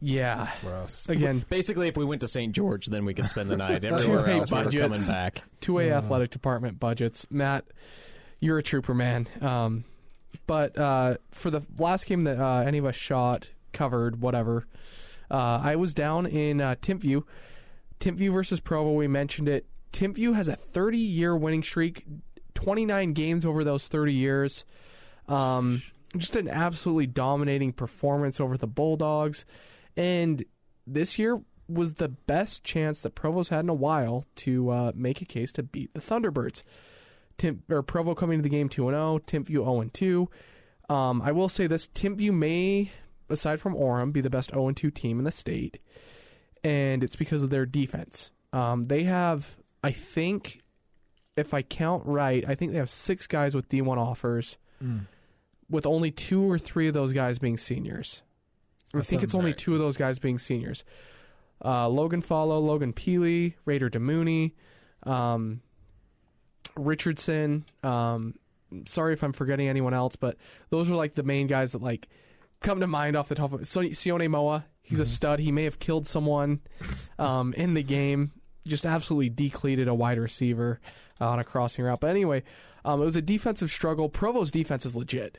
[0.00, 0.50] yeah.
[0.62, 1.08] Gross.
[1.08, 2.54] Again, Basically, if we went to St.
[2.54, 3.84] George, then we could spend the night.
[3.84, 5.42] Everywhere Two-way else, we were coming back.
[5.60, 7.26] two A athletic department budgets.
[7.30, 7.66] Matt,
[8.40, 9.26] you're a trooper, man.
[9.42, 9.84] Um,
[10.46, 14.66] but uh, for the last game that uh, any of us shot, covered, whatever,
[15.30, 17.24] uh, I was down in uh, Timpview.
[18.00, 18.92] Timpview versus Provo.
[18.92, 19.66] We mentioned it.
[19.92, 22.04] Timpview has a 30 year winning streak,
[22.54, 24.64] 29 games over those 30 years.
[25.28, 25.82] Um,
[26.16, 29.44] just an absolutely dominating performance over the Bulldogs.
[29.96, 30.44] And
[30.86, 35.22] this year was the best chance that Provo's had in a while to uh, make
[35.22, 36.62] a case to beat the Thunderbirds.
[37.38, 40.28] Tim, or Provo coming to the game 2 0, Timpview 0 2.
[40.88, 42.90] Um, I will say this Timpview may,
[43.28, 45.78] aside from Orem, be the best 0 2 team in the state.
[46.62, 48.32] And it's because of their defense.
[48.52, 50.60] Um, they have, I think,
[51.36, 54.58] if I count right, I think they have six guys with D1 offers,
[55.68, 58.22] with only two or three of those guys being seniors.
[58.94, 59.58] I think it's only right.
[59.58, 60.84] two of those guys being seniors.
[61.64, 64.52] Uh, Logan Follow, Logan Peely, Raider Damuni,
[65.04, 65.60] um,
[66.76, 67.64] Richardson.
[67.82, 68.34] Um,
[68.86, 70.36] sorry if I'm forgetting anyone else, but
[70.70, 72.08] those are like the main guys that like
[72.60, 74.64] come to mind off the top of so, Sione Moa.
[74.82, 75.38] He's a stud.
[75.38, 76.60] He may have killed someone
[77.18, 78.32] um, in the game.
[78.66, 80.80] Just absolutely decleated a wide receiver
[81.20, 82.00] uh, on a crossing route.
[82.00, 82.42] But anyway,
[82.84, 84.08] um, it was a defensive struggle.
[84.08, 85.38] Provo's defense is legit.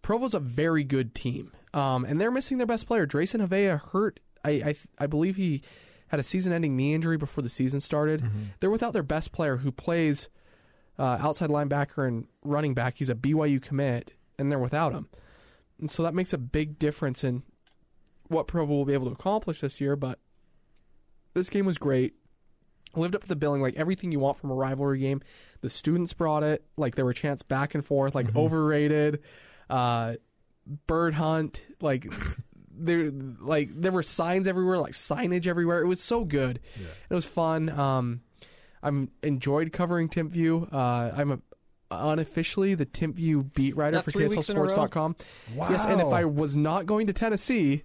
[0.00, 3.06] Provo's a very good team, um, and they're missing their best player.
[3.06, 4.20] Drayson Havea hurt.
[4.44, 5.62] I, I I believe he
[6.08, 8.22] had a season-ending knee injury before the season started.
[8.60, 10.28] They're without their best player, who plays
[10.98, 12.96] uh, outside linebacker and running back.
[12.98, 15.08] He's a BYU commit, and they're without him,
[15.78, 17.44] and so that makes a big difference in
[18.28, 20.18] what Provo will be able to accomplish this year, but
[21.34, 22.14] this game was great.
[22.94, 25.22] Lived up to the billing, like everything you want from a rivalry game.
[25.60, 29.22] The students brought it, like there were chants back and forth, like overrated,
[29.70, 30.14] uh,
[30.86, 32.12] bird hunt, like
[32.70, 35.80] there, like there were signs everywhere, like signage everywhere.
[35.80, 36.60] It was so good.
[37.08, 37.70] It was fun.
[37.70, 38.20] Um,
[38.82, 40.72] I'm enjoyed covering Timpview.
[40.72, 41.38] Uh, I'm a,
[41.90, 44.10] unofficially the Timpview beat writer Not for
[44.50, 44.58] in a
[45.56, 47.84] Yes, and if I was not going to Tennessee,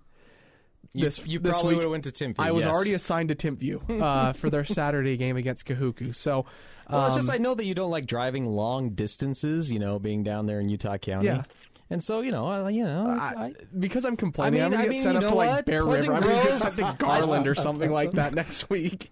[0.93, 2.35] You, this you this probably would have went to Timpview.
[2.39, 2.73] I was yes.
[2.73, 6.15] already assigned to Timpview uh, for their Saturday game against Kahuku.
[6.15, 6.45] So,
[6.89, 9.71] Well, it's just um, I know that you don't like driving long distances.
[9.71, 11.27] You know, being down there in Utah County.
[11.27, 11.43] Yeah.
[11.89, 14.83] And so you know, I, you know, I, I, because I'm complaining, I am gonna
[14.83, 15.65] I get mean, sent up to like what?
[15.65, 16.21] Bear Pleasant River.
[16.21, 19.09] I'm gonna get sent to Garland or something like that next week.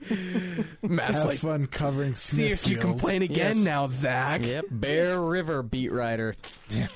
[0.82, 3.64] Matt's Have like, fun covering see if you complain again Yes.
[3.64, 4.42] now, Zach.
[4.42, 6.36] yep, Bear River beat writer.
[6.70, 6.88] Yeah.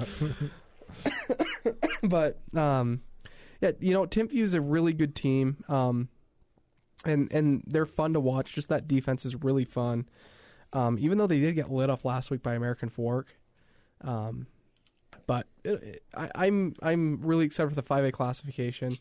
[2.04, 3.00] but um,
[3.62, 6.10] yeah, you know, Timpview is a really good team, um,
[7.05, 8.53] and and they're fun to watch.
[8.53, 10.07] Just that defense is really fun.
[10.74, 13.36] Um, even though they did get lit up last week by American Fork,
[14.01, 14.47] um,
[15.28, 18.93] but it, it- I, I'm I'm really excited for the 5A classification.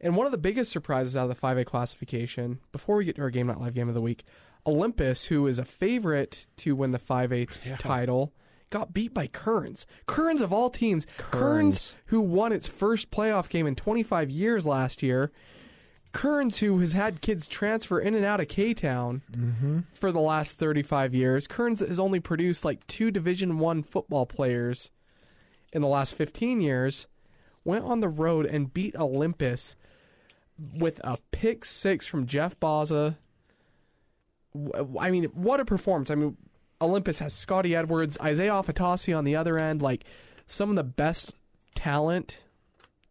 [0.00, 3.22] And one of the biggest surprises out of the 5A classification, before we get to
[3.22, 4.22] our Game Night Live game of the week,
[4.64, 8.32] Olympus, who is a favorite to win the 5A t- title,
[8.70, 9.86] got beat by Kearns.
[10.06, 11.06] Kearns of all teams.
[11.16, 11.94] Kearns, Kearns.
[12.06, 15.30] who won its first playoff game in 25 years last year.
[16.12, 19.80] Kearns, who has had kids transfer in and out of K Town mm-hmm.
[19.92, 21.46] for the last 35 years.
[21.46, 24.90] Kearns has only produced like two Division One football players
[25.72, 27.06] in the last 15 years.
[27.64, 29.76] Went on the road and beat Olympus
[30.74, 33.18] with a pick six from Jeff Baza.
[34.98, 36.10] I mean, what a performance!
[36.10, 36.36] I mean,
[36.80, 40.04] Olympus has Scotty Edwards, Isaiah Fatasi on the other end, like
[40.46, 41.32] some of the best
[41.74, 42.38] talent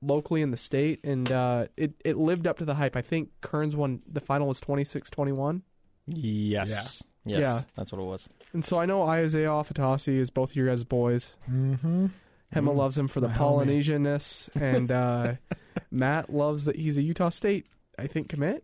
[0.01, 2.95] locally in the state, and uh, it it lived up to the hype.
[2.95, 5.61] I think Kearns won the final was 26-21.
[6.07, 7.61] Yes, yes, Yeah.
[7.75, 8.29] that's what it was.
[8.53, 11.35] And so I know Isaiah Fatasi is both of your guys' boys.
[11.51, 12.07] Mm-hmm.
[12.55, 13.27] Hema loves him for the.
[13.27, 15.33] Polynesianness, and uh,
[15.91, 17.67] Matt loves that he's a Utah State,
[17.99, 18.63] I think, commit.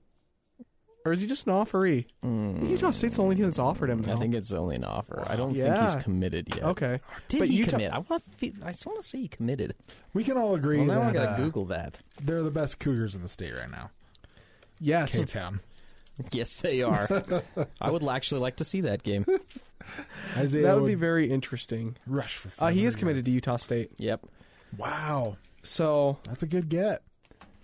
[1.06, 2.06] Or is he just an offeree?
[2.24, 4.04] Utah State's the only team that's offered him.
[4.04, 4.14] Mm.
[4.14, 5.24] I think it's only an offer.
[5.28, 6.64] I don't think he's committed yet.
[6.64, 7.00] okay.
[7.28, 7.92] Did But he Utah- commit?
[7.92, 8.24] I want.
[8.40, 9.76] To, I just want to say he committed.
[10.14, 12.00] We can all agree Well, now I that gotta uh, Google that.
[12.22, 13.90] they're the best Cougars in the state right now.
[14.80, 15.12] Yes.
[15.12, 15.60] K Town.
[16.32, 17.08] Yes, they are.
[17.82, 19.26] I would actually like to see that game.
[20.38, 21.98] Isaiah That would be very interesting.
[22.08, 22.50] rush for.
[22.64, 23.32] Uh, he is 500 committed to.
[23.32, 24.22] Utah State, Yep.
[24.78, 27.02] Wow, so that's a good get.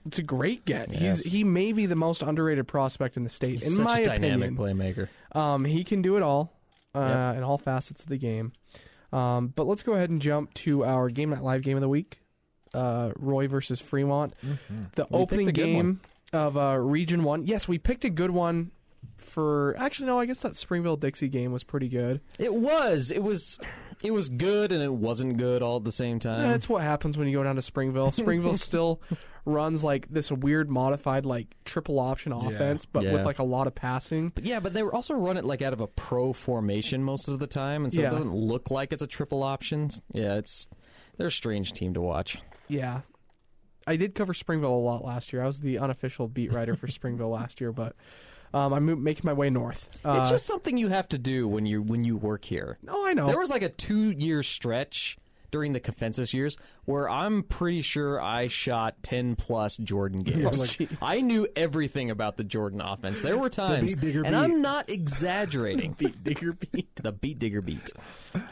[0.05, 0.91] It's a great get.
[0.91, 1.21] Yes.
[1.23, 3.99] He's he may be the most underrated prospect in the state, He's in such my
[3.99, 4.57] a dynamic opinion.
[5.35, 5.37] playmaker.
[5.37, 6.53] Um, he can do it all
[6.95, 6.99] uh,
[7.33, 7.37] Yep.
[7.37, 8.53] in all facets of the game.
[9.11, 11.89] Um, but let's go ahead and jump to our Game Night Live game of the
[11.89, 12.19] week.
[12.73, 14.33] Uh, Roy versus Fremont.
[14.93, 17.45] The We opening a good game of uh, Region 1.
[17.47, 18.69] Yes, we picked a good one
[19.17, 19.75] for.
[19.79, 22.21] Actually, no, I guess that Springville Dixie game was pretty good.
[22.37, 23.09] It was.
[23.09, 23.57] It was.
[24.03, 26.47] It was good and it wasn't good all at the same time.
[26.47, 28.11] That's what happens when you go down to Springville.
[28.13, 29.01] Springville still
[29.49, 33.13] runs like this weird modified like triple option offense, but Yeah.
[33.13, 34.29] with like a lot of passing.
[34.33, 37.27] But yeah, but they were also run it like out of a pro formation most
[37.27, 38.07] of the time, and so Yeah.
[38.07, 39.89] it doesn't look like it's a triple option.
[40.13, 40.67] Yeah, it's
[41.17, 42.41] they're a strange team to watch.
[42.67, 43.01] Yeah.
[43.87, 45.41] I did cover Springville a lot last year.
[45.41, 47.95] I was the unofficial beat writer for Springville last year, but
[48.53, 49.89] um, I'm mo- making my way north.
[50.05, 52.77] Uh, it's just something you have to do when you when you work here.
[52.87, 53.27] oh, I know.
[53.27, 55.17] There was like a two year stretch
[55.51, 60.77] during the Confensus years where I'm pretty sure I shot ten plus Jordan games.
[61.01, 63.21] I knew everything about the Jordan offense.
[63.21, 64.37] There were times, beat digger and beat.
[64.37, 65.91] I'm not exaggerating.
[65.97, 66.95] beat digger beat.
[66.95, 67.91] the beat digger beat.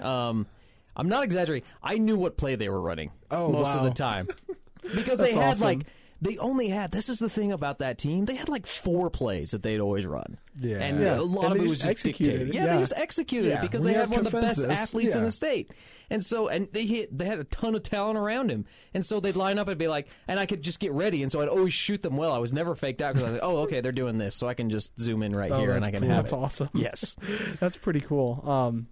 [0.02, 0.48] Um,
[0.96, 1.68] I'm not exaggerating.
[1.84, 4.28] I knew what play they were running Oh, most of the time
[4.96, 5.66] because they had awesome.
[5.66, 5.82] like
[6.22, 6.92] they only had.
[6.92, 8.26] This is the thing about that team.
[8.26, 10.38] They had like four plays that they'd always run.
[10.60, 10.78] Yeah.
[10.78, 11.20] and Yeah.
[11.20, 12.56] a lot And of it was just just executed dictated.
[12.56, 12.74] Yeah, Yeah.
[12.74, 14.80] they just executed Yeah, it because when they had have one of the best Confensus,
[14.90, 15.72] athletes in the state.
[16.10, 18.66] And so, and they hit, they had a ton of talent around him.
[18.96, 21.22] And so they'd line up and be like, and I could just get ready.
[21.22, 22.34] And so I'd always shoot them well.
[22.34, 24.34] I was never faked out because I was like, oh, okay, they're doing this.
[24.36, 26.10] So I can just zoom in right Oh, here and I can cool.
[26.10, 26.36] have That's it.
[26.38, 26.70] awesome.
[26.74, 27.16] Yes.
[27.60, 28.42] That's pretty cool.
[28.50, 28.88] Um,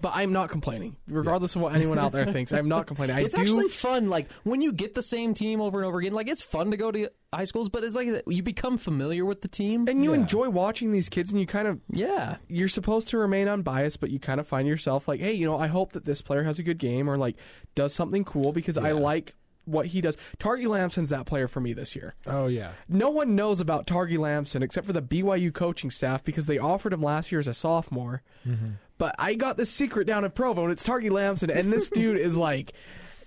[0.00, 2.52] but I'm not complaining, regardless of what anyone out there thinks.
[2.52, 3.16] I'm not complaining.
[3.16, 3.42] I it's do.
[3.42, 4.08] actually fun.
[4.08, 6.12] Like when you get the same team over and over again.
[6.12, 9.42] Like it's fun to go to high schools, but it's like you become familiar with
[9.42, 9.86] the team.
[9.88, 10.20] and you Yeah.
[10.20, 14.10] enjoy watching these kids, and you kind of yeah, you're supposed to remain unbiased, but
[14.10, 16.58] you kind of find yourself like, hey, you know, I hope that this player has
[16.58, 17.36] a good game or like
[17.74, 19.34] does something cool because I like
[19.64, 20.16] what he does.
[20.38, 22.14] Targhee Lambson's that player for me this year.
[22.26, 22.72] Oh yeah.
[22.88, 26.92] No one knows about Targhee Lambson except for the BYU coaching staff because they offered
[26.92, 28.22] him last year as a sophomore.
[28.46, 28.72] Mm-hmm.
[28.98, 32.18] But I got the secret down in Provo, and it's Targhee Lambson, and this dude
[32.18, 32.72] is like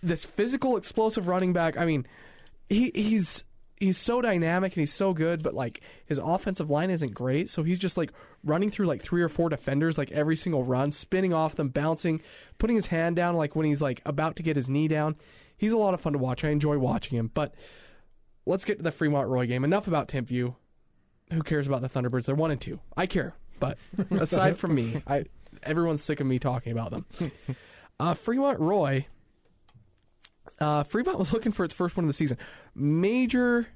[0.01, 1.77] this physical, explosive running back.
[1.77, 2.07] I mean,
[2.69, 3.43] he he's
[3.79, 7.49] he's so dynamic and he's so good, but like his offensive line isn't great.
[7.49, 8.11] So he's just like
[8.43, 12.21] running through like three or four defenders like every single run, spinning off them, bouncing,
[12.57, 15.15] putting his hand down like when he's like about to get his knee down.
[15.57, 16.43] He's a lot of fun to watch.
[16.43, 17.31] I enjoy watching him.
[17.33, 17.55] But
[18.45, 19.63] let's get to the Fremont Roy game.
[19.63, 20.55] Enough about Timpview.
[21.33, 22.25] Who cares about the Thunderbirds?
[22.25, 22.79] They're one and two.
[22.95, 23.77] I care, but
[24.11, 25.25] aside from me, I
[25.63, 27.05] everyone's sick of me talking about them.
[27.99, 29.07] Uh, Fremont Roy.
[30.59, 32.37] Uh, Fremont was looking for its first win of the season.
[32.75, 33.67] Major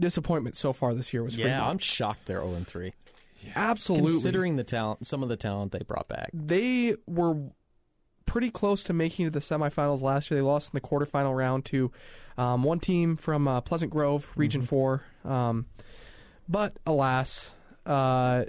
[0.00, 1.70] disappointment so far this year was Yeah, Fremont.
[1.70, 2.92] I'm shocked they're 0 3.
[3.44, 4.10] Yeah, Absolutely.
[4.10, 6.30] Considering the talent, some of the talent they brought back.
[6.32, 7.36] they were
[8.26, 10.40] pretty close to making it to the semifinals last year.
[10.40, 11.92] They lost in the quarterfinal round to
[12.38, 15.02] um, one team from uh, Pleasant Grove, Region Four.
[15.24, 15.66] Um,
[16.48, 17.52] but alas,
[17.86, 18.44] uh,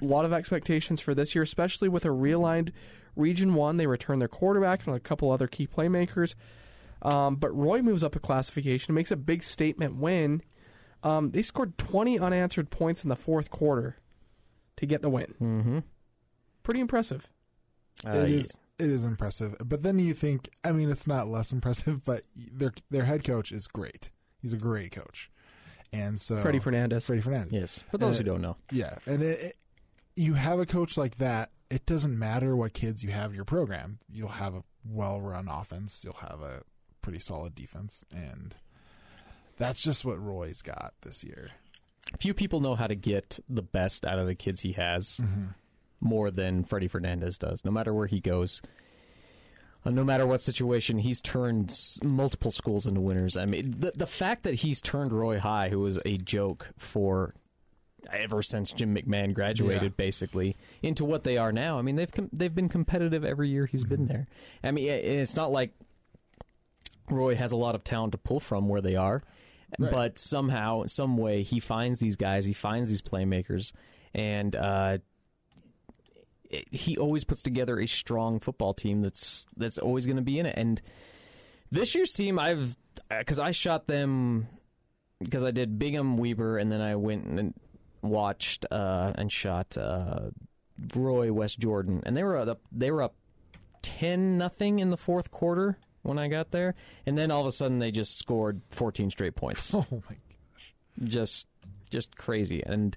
[0.00, 2.70] a lot of expectations for this year, especially with a realigned
[3.16, 3.76] Region One.
[3.78, 6.34] They return their quarterback and a couple other key playmakers.
[7.04, 10.42] Um, but Roy moves up a classification and makes a big statement win.
[11.02, 13.98] Um, they scored 20 unanswered points in the fourth quarter
[14.76, 15.34] to get the win.
[15.40, 15.78] Mm-hmm.
[16.62, 17.28] Pretty impressive.
[18.06, 19.54] it is it is impressive.
[19.64, 23.52] But then you think, I mean, it's not less impressive, but their their head coach
[23.52, 24.10] is great.
[24.40, 25.30] He's a great coach,
[25.92, 27.06] and so Freddie Fernandez.
[27.06, 27.52] Freddie Fernandez.
[27.52, 27.84] Yes.
[27.90, 28.56] For those Uh, who don't know.
[28.72, 29.56] Yeah, and it, it,
[30.16, 31.50] you have a coach like that.
[31.70, 33.98] It doesn't matter what kids you have in your program.
[34.10, 36.02] You'll have a well-run offense.
[36.04, 36.62] You'll have a
[37.04, 38.54] pretty solid defense, and
[39.58, 41.50] that's just what Roy's got this year.
[42.18, 45.20] Few people know how to get the best out of the kids he has
[46.00, 47.64] more than Freddie Fernandez does.
[47.64, 48.62] No matter where he goes,
[49.84, 53.36] uh, no matter what situation, he's turned multiple schools into winners.
[53.36, 57.34] I mean, the the fact that he's turned Roy High, who was a joke for
[58.12, 59.88] ever since Jim McMahon graduated, Yeah.
[59.96, 61.78] basically into what they are now.
[61.78, 64.26] I mean, they've com- they've been competitive every year he's been there.
[64.62, 65.72] I mean, it's not like
[67.10, 69.22] Roy has a lot of talent to pull from where they are.
[69.78, 69.90] Right.
[69.90, 73.72] But somehow, some way, he finds these guys, he finds these playmakers,
[74.14, 74.98] and uh,
[76.48, 80.38] it, he always puts together a strong football team that's that's always going to be
[80.38, 80.54] in it.
[80.56, 80.80] And
[81.70, 82.76] this year's team, I've
[83.08, 84.46] because I shot them
[85.18, 87.54] because I did Bingham Weber, and then I went and
[88.02, 90.30] watched uh, and shot uh,
[90.94, 93.16] Roy West Jordan, and they were up they were up
[93.82, 96.74] ten nothing in the fourth quarter when I got there,
[97.06, 100.74] and then all of a sudden they just scored fourteen straight points Oh my gosh!
[101.02, 101.48] just
[101.90, 102.62] just crazy.
[102.64, 102.96] And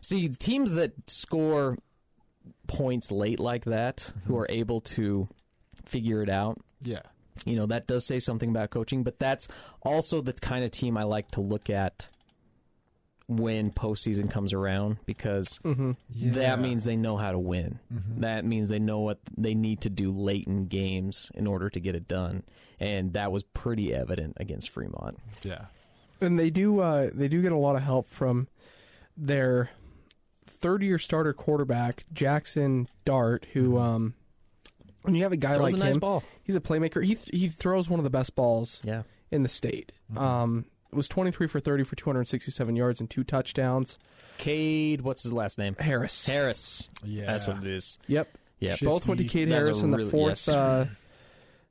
[0.00, 1.76] see teams that score
[2.66, 4.42] points late like that, who mm-hmm.
[4.42, 5.28] are able to
[5.84, 6.58] figure it out.
[6.82, 7.02] Yeah,
[7.44, 9.48] You know that does say something about coaching, but that's
[9.82, 12.10] also the kind of team I like to look at
[13.28, 15.92] when postseason comes around because Yeah.
[16.32, 17.78] that means they know how to win.
[18.18, 21.78] That means they know what they need to do late in games in order to
[21.78, 22.42] get it done,
[22.80, 25.18] and that was pretty evident against Fremont.
[25.42, 25.66] yeah.
[26.20, 28.48] and they do uh, they do get a lot of help from
[29.16, 29.70] their
[30.46, 34.14] third year starter quarterback Jaxson Dart, who um,
[35.02, 36.24] when you have a guy Throws like a nice him, ball.
[36.42, 37.04] he's a playmaker.
[37.04, 39.02] He th- he throws one of the best balls Yeah.
[39.30, 39.92] in the state.
[40.16, 43.98] Um, was twenty three for thirty for two hundred sixty seven yards and two touchdowns.
[44.38, 45.76] Cade, what's his last name?
[45.78, 46.24] Harris.
[46.26, 46.90] Harris.
[47.04, 47.26] Yeah.
[47.26, 47.98] That's what it is.
[48.06, 48.28] Yep.
[48.60, 48.70] Yeah.
[48.70, 48.86] Shifty.
[48.86, 50.48] Both went to Cade That's a Harris in the really- fourth yes.
[50.48, 50.86] uh,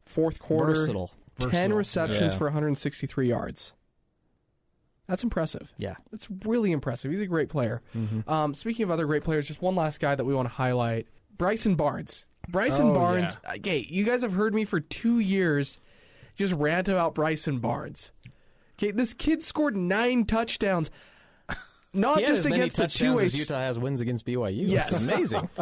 [0.06, 0.74] fourth quarter.
[0.74, 1.12] Versatile.
[1.40, 2.38] Ten receptions Yeah.
[2.40, 3.74] for 163 yards.
[5.08, 5.72] That's impressive.
[5.78, 5.96] Yeah.
[6.12, 7.12] That's really impressive.
[7.12, 7.82] He's a great player.
[8.28, 11.08] Um, speaking of other great players, just one last guy that we want to highlight:
[11.38, 12.28] Bryson Barnes.
[12.50, 13.38] Bryson Oh, Barnes.
[13.58, 15.80] Okay, you guys have heard me for two years
[16.36, 18.12] just rant about Bryson Barnes.
[18.80, 20.92] Okay, this kid scored nine touchdowns,
[21.94, 24.68] not just against the two-way as Utah has wins against BYU.
[24.70, 24.90] Yes.
[24.92, 25.50] It's amazing.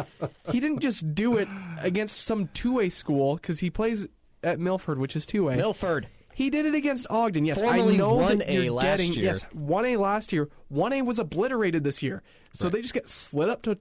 [0.52, 1.48] He didn't just do it
[1.80, 4.06] against some two way school because he plays
[4.44, 5.56] at Milford, which is two way.
[5.56, 6.08] Milford.
[6.34, 7.44] He did it against Ogden.
[7.46, 9.24] Yes, Formerly I know that 1A you're last getting year.
[9.24, 10.50] yes, one A last year.
[10.68, 13.78] One A was obliterated this year, so they just get slid up to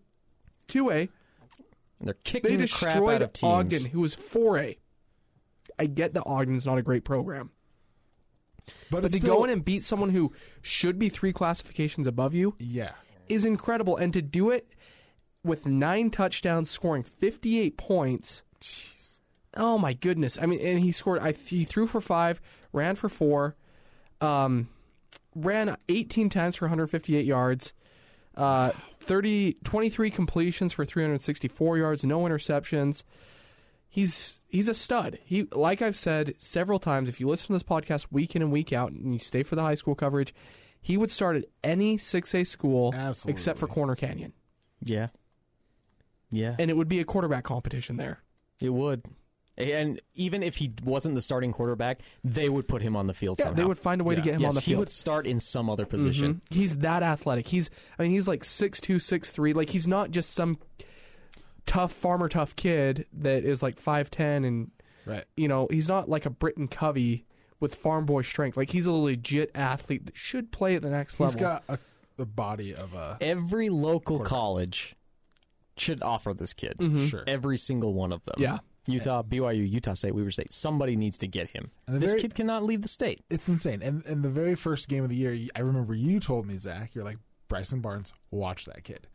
[0.68, 1.10] two A.
[2.02, 3.44] They're They kicking the crap out of teams.
[3.76, 4.78] Ogden, who was four A.
[5.78, 7.52] I get that Ogden's not a great program,
[8.90, 12.34] But, but to still, go in and beat someone who should be three classifications above
[12.34, 12.92] you yeah,
[13.30, 14.76] is incredible, and to do it
[15.44, 18.44] with nine touchdowns, scoring fifty-eight points.
[18.62, 19.20] Jeez.
[19.58, 20.38] Oh my goodness!
[20.42, 21.20] I mean, and he scored.
[21.20, 22.42] I he threw for five,
[22.74, 23.56] ran for four,
[24.22, 24.70] um,
[25.36, 27.74] ran 18 times for 158 yards,
[28.36, 33.04] uh, 30, 23 completions for 364 yards, no interceptions.
[33.90, 35.20] He's he's a stud.
[35.24, 37.10] He like I've said several times.
[37.10, 39.56] If you listen to this podcast week in and week out, and you stay for
[39.56, 40.34] the high school coverage,
[40.82, 43.34] he would start at any 6A school Absolutely.
[43.34, 44.34] except for Corner Canyon,
[44.84, 45.08] Yeah.
[46.32, 46.56] Yeah.
[46.60, 48.20] and it would be a quarterback competition there.
[48.60, 49.04] it would.
[49.58, 53.40] And even if he wasn't the starting quarterback, they would put him on the field
[53.40, 53.56] Yeah, somehow.
[53.62, 54.66] they would find a way to get him yes, on the field.
[54.66, 54.80] he field.
[54.80, 56.42] would start in some other position.
[56.52, 56.56] Mhm.
[56.58, 57.48] He's that athletic.
[57.48, 59.54] He's I mean he's like six two, six three.
[59.54, 60.58] Like he's not just some
[61.66, 64.72] tough farmer tough kid that is like 5'10 and
[65.06, 65.24] Right.
[65.38, 67.26] you know, he's not like a Britton Covey
[67.60, 68.58] with farm boy strength.
[68.58, 71.40] Like he's a legit athlete that should play at the next He's level.
[71.42, 71.78] got a,
[72.18, 74.96] the body of a Every local college
[75.78, 76.76] should offer this kid.
[77.08, 77.24] sure.
[77.28, 78.36] Every single one of them.
[78.36, 78.44] Mm-hmm.
[78.44, 78.58] Yeah.
[78.88, 80.54] Utah, BYU, Utah State, Weber State.
[80.54, 81.72] Somebody needs to get him.
[81.88, 83.22] This very- kid cannot leave the state.
[83.32, 83.82] It's insane.
[83.82, 86.94] And and the very first game of the year, I remember you told me, Zach,
[86.94, 89.08] you're like Bryson Barnes, watch that kid.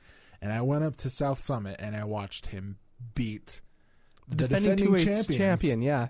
[0.43, 2.79] And I went up to South Summit and I watched him
[3.15, 3.61] beat
[4.29, 6.09] the defending defending, champion, yeah.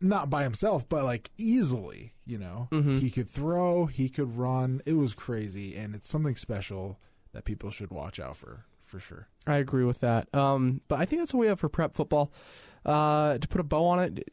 [0.00, 2.14] not by himself, but like easily.
[2.24, 2.98] You know, Mm-hmm.
[2.98, 4.80] he could throw, he could run.
[4.86, 7.00] It was crazy, and it's something special
[7.32, 9.26] that people should watch out for, for sure.
[9.44, 10.32] I agree with that.
[10.32, 12.30] Um, but I think that's what we have for prep football.
[12.86, 14.30] Uh, to put a bow on it,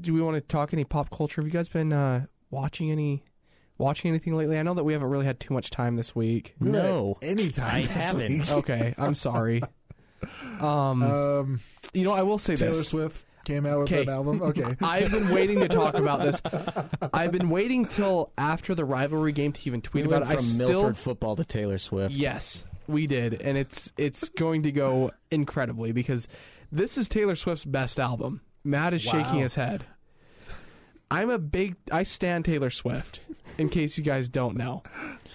[0.00, 1.40] do we want to talk any pop culture?
[1.40, 3.24] Have you guys been uh, watching any
[3.78, 4.58] watching anything lately?
[4.58, 6.54] I know that we haven't really had too much time this week.
[6.60, 7.16] No.
[7.22, 7.74] anytime.
[7.74, 8.32] I this haven't.
[8.32, 8.50] week.
[8.50, 9.62] Okay, I'm sorry.
[10.60, 11.60] Um, Um,
[11.94, 12.60] you know, I will say this.
[12.60, 12.88] Taylor this.
[12.88, 14.02] Swift came out with Okay.
[14.02, 14.40] an album.
[14.42, 16.40] Okay, I've been waiting to talk about this.
[17.12, 20.34] I've been waiting till after the rivalry game to even tweet We about went it.
[20.34, 22.14] I from still Milford football to Taylor Swift.
[22.14, 26.28] Yes, we did, and it's it's going to go incredibly because
[26.70, 28.42] this is Taylor Swift's best album.
[28.64, 29.84] Matt is shaking his head.
[31.12, 33.20] I'm a big I stand Taylor Swift.
[33.58, 34.82] In case you guys don't know,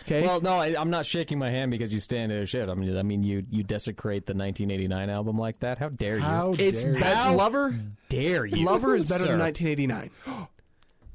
[0.02, 0.24] okay.
[0.24, 2.68] Well, no, I, I'm not shaking my hand because you stand there shit.
[2.68, 5.78] I mean, I mean, you you desecrate the 1989 album like that.
[5.78, 6.22] How dare you?
[6.24, 7.36] how it's dare be- you.
[7.38, 7.80] Lover.
[8.10, 8.66] dare you?
[8.66, 10.10] Lover is better than 1989.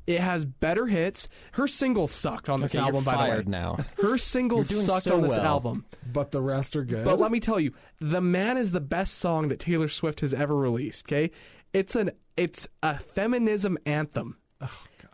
[0.07, 1.29] It has better hits.
[1.53, 2.97] Her singles sucked on this Okay, album.
[2.97, 3.77] you're by the fired way, now.
[4.01, 5.41] her singles sucked so on this well.
[5.47, 5.85] album.
[6.13, 7.05] But the rest are good.
[7.05, 10.35] But let me tell you, "The Man" is the best song that Taylor Swift has
[10.35, 11.07] ever released.
[11.07, 11.31] Okay,
[11.73, 14.39] it's an it's a feminism anthem,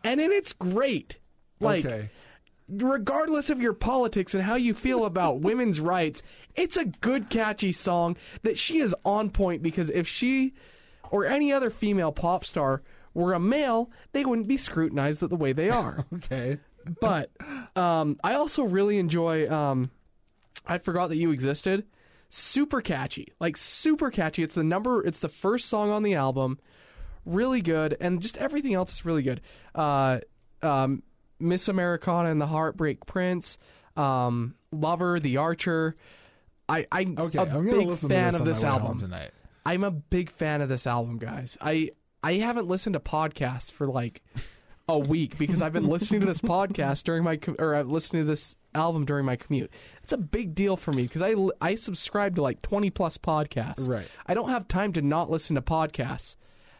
[0.04, 1.18] and then it's great.
[1.60, 2.10] Like, okay.
[2.68, 6.22] regardless of your politics and how you feel about women's rights,
[6.54, 9.62] it's a good, catchy song that she is on point.
[9.62, 10.54] Because if she
[11.10, 12.82] or any other female pop star
[13.14, 16.58] were a male, they wouldn't be scrutinized the way they are Okay.
[17.00, 17.30] but
[17.76, 19.50] um, I also really enjoy.
[19.50, 19.90] Um,
[20.66, 21.86] I forgot that you existed.
[22.30, 24.42] Super catchy, like super catchy.
[24.42, 25.02] It's the number.
[25.04, 26.58] It's the first song on the album.
[27.28, 29.40] Really good, and just everything else is really good.
[29.74, 30.20] Uh,
[30.62, 31.02] um,
[31.38, 33.58] Miss Americana and the Heartbreak Prince,
[33.96, 35.94] um, Lover, The Archer.
[36.68, 37.38] I, I'm Okay.
[37.38, 38.98] a I'm big listen fan to this of this my way home album.
[38.98, 39.30] tonight.
[39.66, 41.56] I'm a big fan of this album, guys.
[41.60, 41.90] I
[42.22, 44.22] I haven't listened to podcasts for like
[44.88, 48.26] a week because I've been listening to this podcast during my or I'm listening to
[48.26, 49.70] this album during my commute.
[50.02, 53.86] It's a big deal for me because I I subscribe to like 20 plus podcasts.
[53.86, 54.08] Right.
[54.26, 56.36] I don't have time to not listen to podcasts,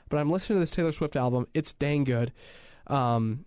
[0.09, 1.47] but I'm listening to this Taylor Swift album.
[1.55, 2.33] It's dang good,
[2.87, 3.45] um,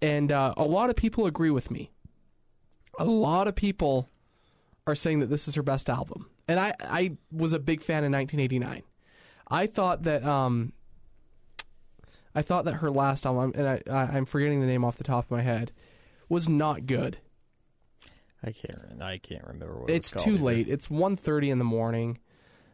[0.00, 1.90] and uh, a lot of people agree with me.
[2.98, 4.08] A lot of people
[4.86, 8.04] are saying that this is her best album, and I I was a big fan
[8.04, 8.82] in 1989.
[9.48, 10.72] I thought that um,
[12.34, 15.04] I thought that her last album, and I, I I'm forgetting the name off the
[15.04, 15.72] top of my head,
[16.28, 17.18] was not good.
[18.44, 19.00] I can't.
[19.00, 20.66] I can't remember what it It's was too late.
[20.68, 22.18] It's 1.30 in the morning.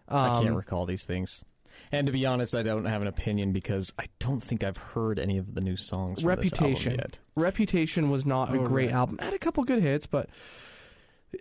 [0.08, 1.44] I can't Um, recall these things.
[1.92, 5.18] And to be honest, I don't have an opinion because I don't think I've heard
[5.18, 6.20] any of the new songs.
[6.20, 6.94] From this album Reputation.
[6.96, 7.18] yet.
[7.34, 8.94] Reputation was not a Oh, great right.
[8.94, 9.16] album.
[9.20, 10.28] It had a couple good hits, but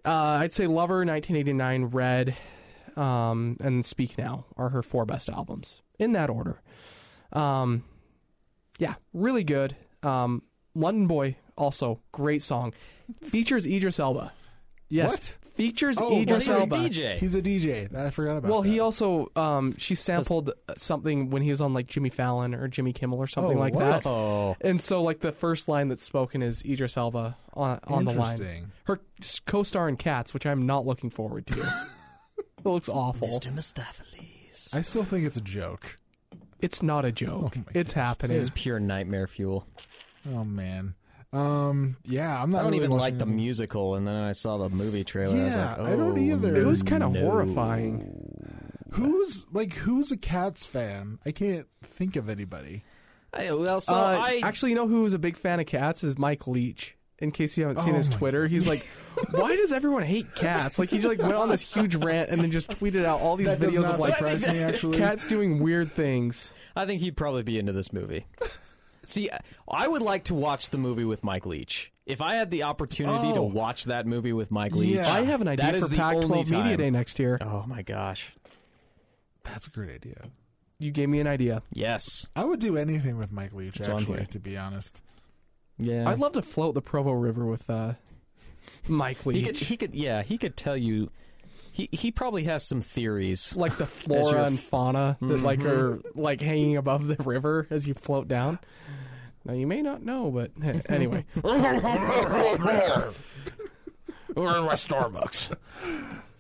[0.06, 2.36] uh, I'd say Lover, 1989, Red,
[2.96, 6.62] um, and Speak Now are her four best albums in that order.
[7.34, 7.84] Um,
[8.80, 9.76] yeah, really good.
[10.04, 10.44] Um,
[10.76, 12.74] London Boy, also great song.
[13.24, 14.32] Features Idris Elba.
[14.90, 15.38] Yes, What?
[15.58, 16.76] Features Oh, Idris he's a Elba.
[16.78, 17.18] DJ.
[17.18, 17.94] He's a DJ.
[17.94, 18.70] I forgot about Well, that.
[18.70, 22.94] he also um, she sampled something when he was on like Jimmy Fallon or Jimmy
[22.94, 24.04] Kimmel or something Oh, like what?
[24.04, 24.08] that.
[24.10, 28.14] Oh, And so, like the first line that's spoken is Idris Elba on on the
[28.14, 28.72] line.
[28.86, 29.00] Her
[29.48, 31.60] co-star in Cats, which I'm not looking forward to.
[32.38, 33.28] it looks awful.
[33.28, 33.52] Mr.
[33.52, 34.76] Mistoffelees.
[34.76, 35.98] I still think it's a joke.
[36.60, 37.56] It's not a joke.
[37.58, 38.38] Oh it's It happening.
[38.38, 39.66] was pure nightmare fuel.
[40.34, 40.94] Oh man.
[41.34, 41.98] Um.
[42.06, 42.42] Yeah.
[42.42, 42.60] I'm not.
[42.60, 43.36] I don't really even like the anything.
[43.36, 45.36] musical, and then I saw the movie trailer.
[45.36, 46.56] I was Yeah, like, I don't oh, either.
[46.56, 47.20] It was kind of no.
[47.22, 48.24] horrifying.
[48.92, 51.20] Who's like who's a Cats fan?
[51.26, 52.84] I can't think of anybody.
[53.34, 56.04] I, well, so uh, I actually, you know who was a big fan of Cats
[56.04, 56.96] is Mike Leach.
[57.20, 58.88] In case you haven't seen Oh his my Twitter, he's like,
[59.32, 62.40] "Why does everyone hate cats?" Like he just like went on this huge rant and
[62.40, 64.98] then just tweeted out all these That videos of like me.
[64.98, 66.52] Cats doing weird things.
[66.76, 68.28] I think he'd probably be into this movie.
[69.08, 69.30] See,
[69.70, 71.92] I would like to watch the movie with Mike Leach.
[72.06, 73.44] If I had the opportunity to Oh.
[73.44, 75.12] watch that movie with Mike Leach, Yeah.
[75.12, 76.78] I have an idea that for is the Pac-12 only Media time.
[76.78, 77.38] Day next year.
[77.42, 78.34] Oh my gosh!
[79.44, 80.26] that's a great idea.
[80.80, 81.64] you gave me an idea.
[81.72, 82.28] Yes.
[82.36, 85.02] I would do anything with Mike Leach, That's why I'm actually, to be honest.
[85.80, 86.08] Yeah.
[86.10, 87.94] I'd love to float the Provo River with uh,
[88.88, 89.46] Mike he Leach.
[89.46, 89.58] could.
[89.58, 89.96] He could.
[89.96, 90.22] Yeah.
[90.24, 91.10] He could tell you.
[91.78, 93.56] He he probably has some theories.
[93.56, 95.66] like the flora you're- and fauna that like Mhm.
[95.68, 98.58] are like hanging above the river as you float down.
[99.46, 100.52] Now you may not know, but
[100.90, 101.24] anyway.
[104.36, 105.56] We're in my Starbucks.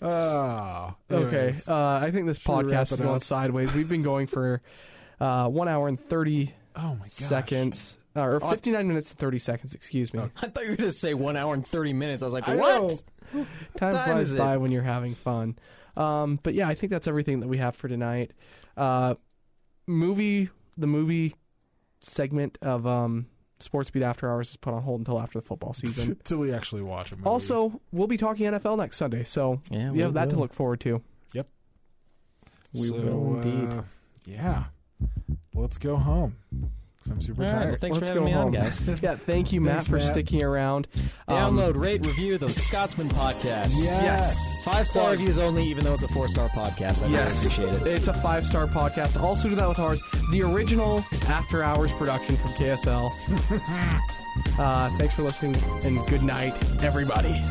[0.02, 1.68] Oh, Okay, anyways.
[1.70, 3.22] uh, I think this Should wrap podcast it is going up?
[3.24, 3.74] sideways.
[3.74, 4.62] We've been going for
[5.20, 7.12] uh, one hour and thirty oh my gosh.
[7.14, 9.74] seconds, or fifty nine minutes and thirty seconds.
[9.74, 10.22] Excuse me.
[10.42, 12.22] I thought you were going to say one hour and thirty minutes.
[12.22, 13.04] I was like, I what?
[13.34, 13.46] Time,
[13.78, 14.38] time flies it?
[14.38, 15.58] by when you're having fun.
[15.96, 18.32] Um, but yeah, I think that's everything that we have for tonight.
[18.78, 19.16] Uh,
[19.88, 21.34] movie, the movie
[22.00, 23.26] segment of um,
[23.60, 26.18] Sports Beat After Hours is put on hold until after the football season.
[26.24, 27.28] Till we actually watch a movie.
[27.28, 29.92] also, we'll be talking NFL next Sunday, so Yeah.
[29.92, 31.02] we have that to look forward to.
[31.34, 31.48] Yep.
[32.74, 33.74] We So, will indeed.
[33.74, 33.82] uh,
[34.26, 34.66] yeah.
[35.56, 36.36] Let's go home.
[37.08, 37.56] 'Cause I'm super All right.
[37.56, 37.68] tired.
[37.70, 38.46] Well, thanks Let's for go having me home.
[38.48, 38.82] on, guys.
[39.02, 40.08] yeah, thank you, Matt, Thanks, for Matt.
[40.14, 40.88] sticking around.
[41.30, 43.82] Um, Download, rate, review those Scotsman podcasts.
[43.84, 44.64] Yes.
[44.66, 47.04] Five star reviews only, even though it's a four star podcast.
[47.04, 47.96] I Yes, really appreciate it.
[47.96, 49.22] It's a five star podcast.
[49.22, 50.02] Also, do that with ours,
[50.32, 53.12] the original After Hours production from KSL.
[54.60, 56.54] uh, thanks for listening, and good night,
[56.84, 57.42] everybody.